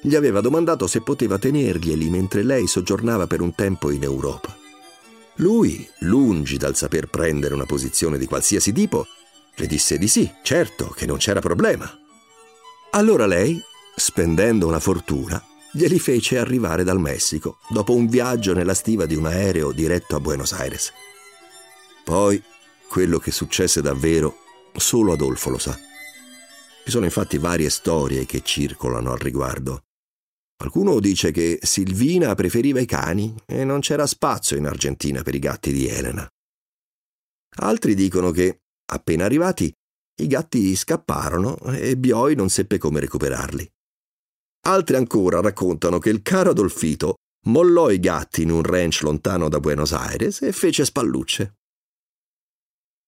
Gli 0.02 0.16
aveva 0.16 0.42
domandato 0.42 0.88
se 0.88 1.02
poteva 1.02 1.38
tenerglieli 1.38 2.10
mentre 2.10 2.44
lei 2.44 2.68
soggiornava 2.68 3.28
per 3.28 3.42
un 3.42 3.56
tempo 3.56 3.89
in 3.89 4.04
Europa. 4.04 4.56
Lui, 5.38 5.88
lungi 6.00 6.58
dal 6.58 6.76
saper 6.76 7.08
prendere 7.08 7.54
una 7.54 7.66
posizione 7.66 8.18
di 8.18 8.26
qualsiasi 8.26 8.72
tipo, 8.72 9.08
le 9.56 9.68
disse 9.68 9.98
di 9.98 10.08
sì, 10.08 10.30
certo, 10.44 10.88
che 10.89 11.06
non 11.06 11.18
c'era 11.18 11.39
problema. 11.39 11.89
Allora 12.92 13.26
lei, 13.26 13.60
spendendo 13.96 14.68
una 14.68 14.80
fortuna, 14.80 15.44
glieli 15.75 15.97
fece 15.97 16.38
arrivare 16.38 16.83
dal 16.83 16.99
Messico 16.99 17.57
dopo 17.69 17.95
un 17.95 18.07
viaggio 18.07 18.53
nella 18.53 18.75
stiva 18.75 19.07
di 19.07 19.15
un 19.15 19.25
aereo 19.25 19.71
diretto 19.71 20.15
a 20.15 20.19
Buenos 20.19 20.53
Aires. 20.53 20.93
Poi, 22.03 22.41
quello 22.88 23.17
che 23.17 23.31
successe 23.31 23.81
davvero, 23.81 24.38
solo 24.75 25.13
Adolfo 25.13 25.49
lo 25.49 25.57
sa. 25.57 25.75
Ci 26.83 26.91
sono 26.91 27.05
infatti 27.05 27.38
varie 27.38 27.69
storie 27.69 28.25
che 28.25 28.41
circolano 28.43 29.13
al 29.13 29.17
riguardo. 29.17 29.86
Qualcuno 30.55 30.99
dice 30.99 31.31
che 31.31 31.57
Silvina 31.62 32.36
preferiva 32.36 32.79
i 32.79 32.86
cani 32.86 33.36
e 33.45 33.63
non 33.63 33.79
c'era 33.79 34.05
spazio 34.05 34.57
in 34.57 34.67
Argentina 34.67 35.23
per 35.23 35.33
i 35.33 35.39
gatti 35.39 35.71
di 35.71 35.88
Elena. 35.88 36.27
Altri 37.57 37.95
dicono 37.95 38.31
che, 38.31 38.62
appena 38.91 39.25
arrivati, 39.25 39.73
i 40.21 40.27
gatti 40.27 40.75
scapparono 40.75 41.57
e 41.73 41.97
Bioi 41.97 42.36
non 42.36 42.49
seppe 42.49 42.77
come 42.77 42.99
recuperarli. 42.99 43.67
Altri 44.65 44.95
ancora 44.95 45.41
raccontano 45.41 45.99
che 45.99 46.10
il 46.10 46.21
caro 46.21 46.52
Adolfito 46.52 47.15
mollò 47.47 47.89
i 47.89 47.99
gatti 47.99 48.43
in 48.43 48.52
un 48.52 48.63
ranch 48.63 49.02
lontano 49.02 49.49
da 49.49 49.60
Buenos 49.60 49.91
Aires 49.91 50.41
e 50.41 50.54
fece 50.54 50.86
spallucce. 50.86 51.56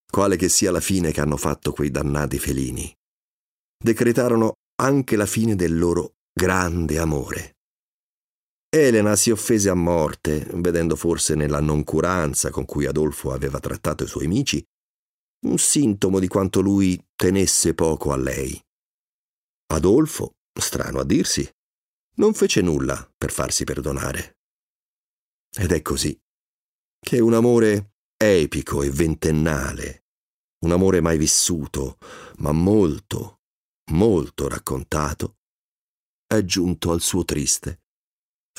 Quale 0.05 0.35
che 0.35 0.49
sia 0.49 0.71
la 0.71 0.81
fine 0.81 1.11
che 1.11 1.21
hanno 1.21 1.37
fatto 1.37 1.71
quei 1.71 1.91
dannati 1.91 2.39
felini, 2.39 2.93
decretarono 3.81 4.53
anche 4.81 5.15
la 5.15 5.25
fine 5.25 5.55
del 5.55 5.77
loro 5.77 6.15
grande 6.33 6.99
amore. 6.99 7.53
Elena 8.69 9.15
si 9.15 9.31
offese 9.31 9.69
a 9.69 9.73
morte, 9.73 10.45
vedendo 10.55 10.97
forse 10.97 11.35
nella 11.35 11.61
noncuranza 11.61 12.49
con 12.49 12.65
cui 12.65 12.85
Adolfo 12.85 13.31
aveva 13.31 13.59
trattato 13.59 14.03
i 14.03 14.07
suoi 14.07 14.25
amici 14.25 14.61
un 15.45 15.57
sintomo 15.57 16.19
di 16.19 16.27
quanto 16.27 16.59
lui 16.59 17.01
tenesse 17.15 17.73
poco 17.73 18.11
a 18.11 18.17
lei. 18.17 18.59
Adolfo, 19.67 20.31
strano 20.59 20.99
a 20.99 21.05
dirsi, 21.05 21.47
non 22.17 22.33
fece 22.33 22.61
nulla 22.61 23.11
per 23.17 23.31
farsi 23.31 23.63
perdonare. 23.63 24.37
Ed 25.57 25.71
è 25.71 25.81
così 25.81 26.17
che 26.99 27.19
un 27.19 27.33
amore 27.33 27.93
epico 28.17 28.81
e 28.81 28.89
ventennale, 28.89 30.05
un 30.65 30.71
amore 30.71 31.01
mai 31.01 31.17
vissuto, 31.17 31.97
ma 32.37 32.51
molto, 32.51 33.41
molto 33.91 34.47
raccontato, 34.47 35.37
è 36.25 36.43
giunto 36.43 36.91
al 36.91 37.01
suo 37.01 37.23
triste, 37.23 37.83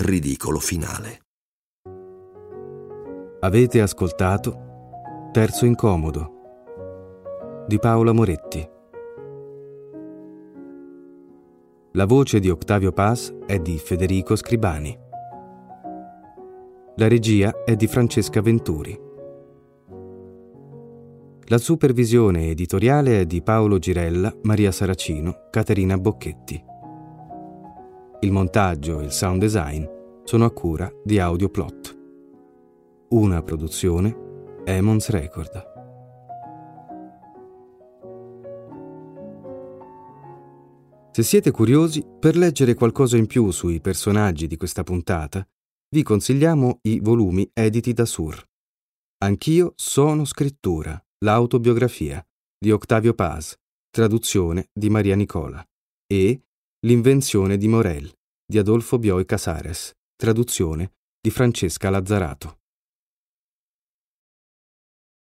ridicolo 0.00 0.60
finale. 0.60 1.24
Avete 3.40 3.80
ascoltato 3.80 5.30
Terzo 5.32 5.66
Incomodo 5.66 7.64
di 7.66 7.78
Paola 7.78 8.12
Moretti. 8.12 8.75
La 11.96 12.04
voce 12.04 12.40
di 12.40 12.50
Octavio 12.50 12.92
Paz 12.92 13.34
è 13.46 13.58
di 13.58 13.78
Federico 13.78 14.36
Scribani. 14.36 14.94
La 16.96 17.08
regia 17.08 17.64
è 17.64 17.74
di 17.74 17.86
Francesca 17.86 18.42
Venturi. 18.42 19.00
La 21.44 21.56
supervisione 21.56 22.50
editoriale 22.50 23.20
è 23.20 23.24
di 23.24 23.40
Paolo 23.40 23.78
Girella, 23.78 24.30
Maria 24.42 24.72
Saracino, 24.72 25.48
Caterina 25.50 25.96
Bocchetti. 25.96 26.62
Il 28.20 28.30
montaggio 28.30 29.00
e 29.00 29.04
il 29.04 29.12
sound 29.12 29.40
design 29.40 29.82
sono 30.24 30.44
a 30.44 30.50
cura 30.50 30.92
di 31.02 31.18
Audioplot. 31.18 31.98
Una 33.08 33.40
produzione 33.40 34.14
Emons 34.66 35.08
Record. 35.08 35.75
Se 41.16 41.22
siete 41.22 41.50
curiosi, 41.50 42.04
per 42.20 42.36
leggere 42.36 42.74
qualcosa 42.74 43.16
in 43.16 43.26
più 43.26 43.50
sui 43.50 43.80
personaggi 43.80 44.46
di 44.46 44.58
questa 44.58 44.82
puntata, 44.82 45.48
vi 45.88 46.02
consigliamo 46.02 46.80
i 46.82 47.00
volumi 47.00 47.48
editi 47.54 47.94
da 47.94 48.04
Sur. 48.04 48.46
Anch'io 49.24 49.72
sono 49.76 50.26
scrittura, 50.26 51.02
l'autobiografia 51.24 52.22
di 52.58 52.70
Octavio 52.70 53.14
Paz, 53.14 53.56
traduzione 53.88 54.68
di 54.70 54.90
Maria 54.90 55.16
Nicola, 55.16 55.66
e 56.06 56.42
L'invenzione 56.80 57.56
di 57.56 57.66
Morel 57.66 58.12
di 58.44 58.58
Adolfo 58.58 58.98
Bioi 58.98 59.24
Casares, 59.24 59.92
traduzione 60.16 60.96
di 61.18 61.30
Francesca 61.30 61.88
Lazzarato. 61.88 62.58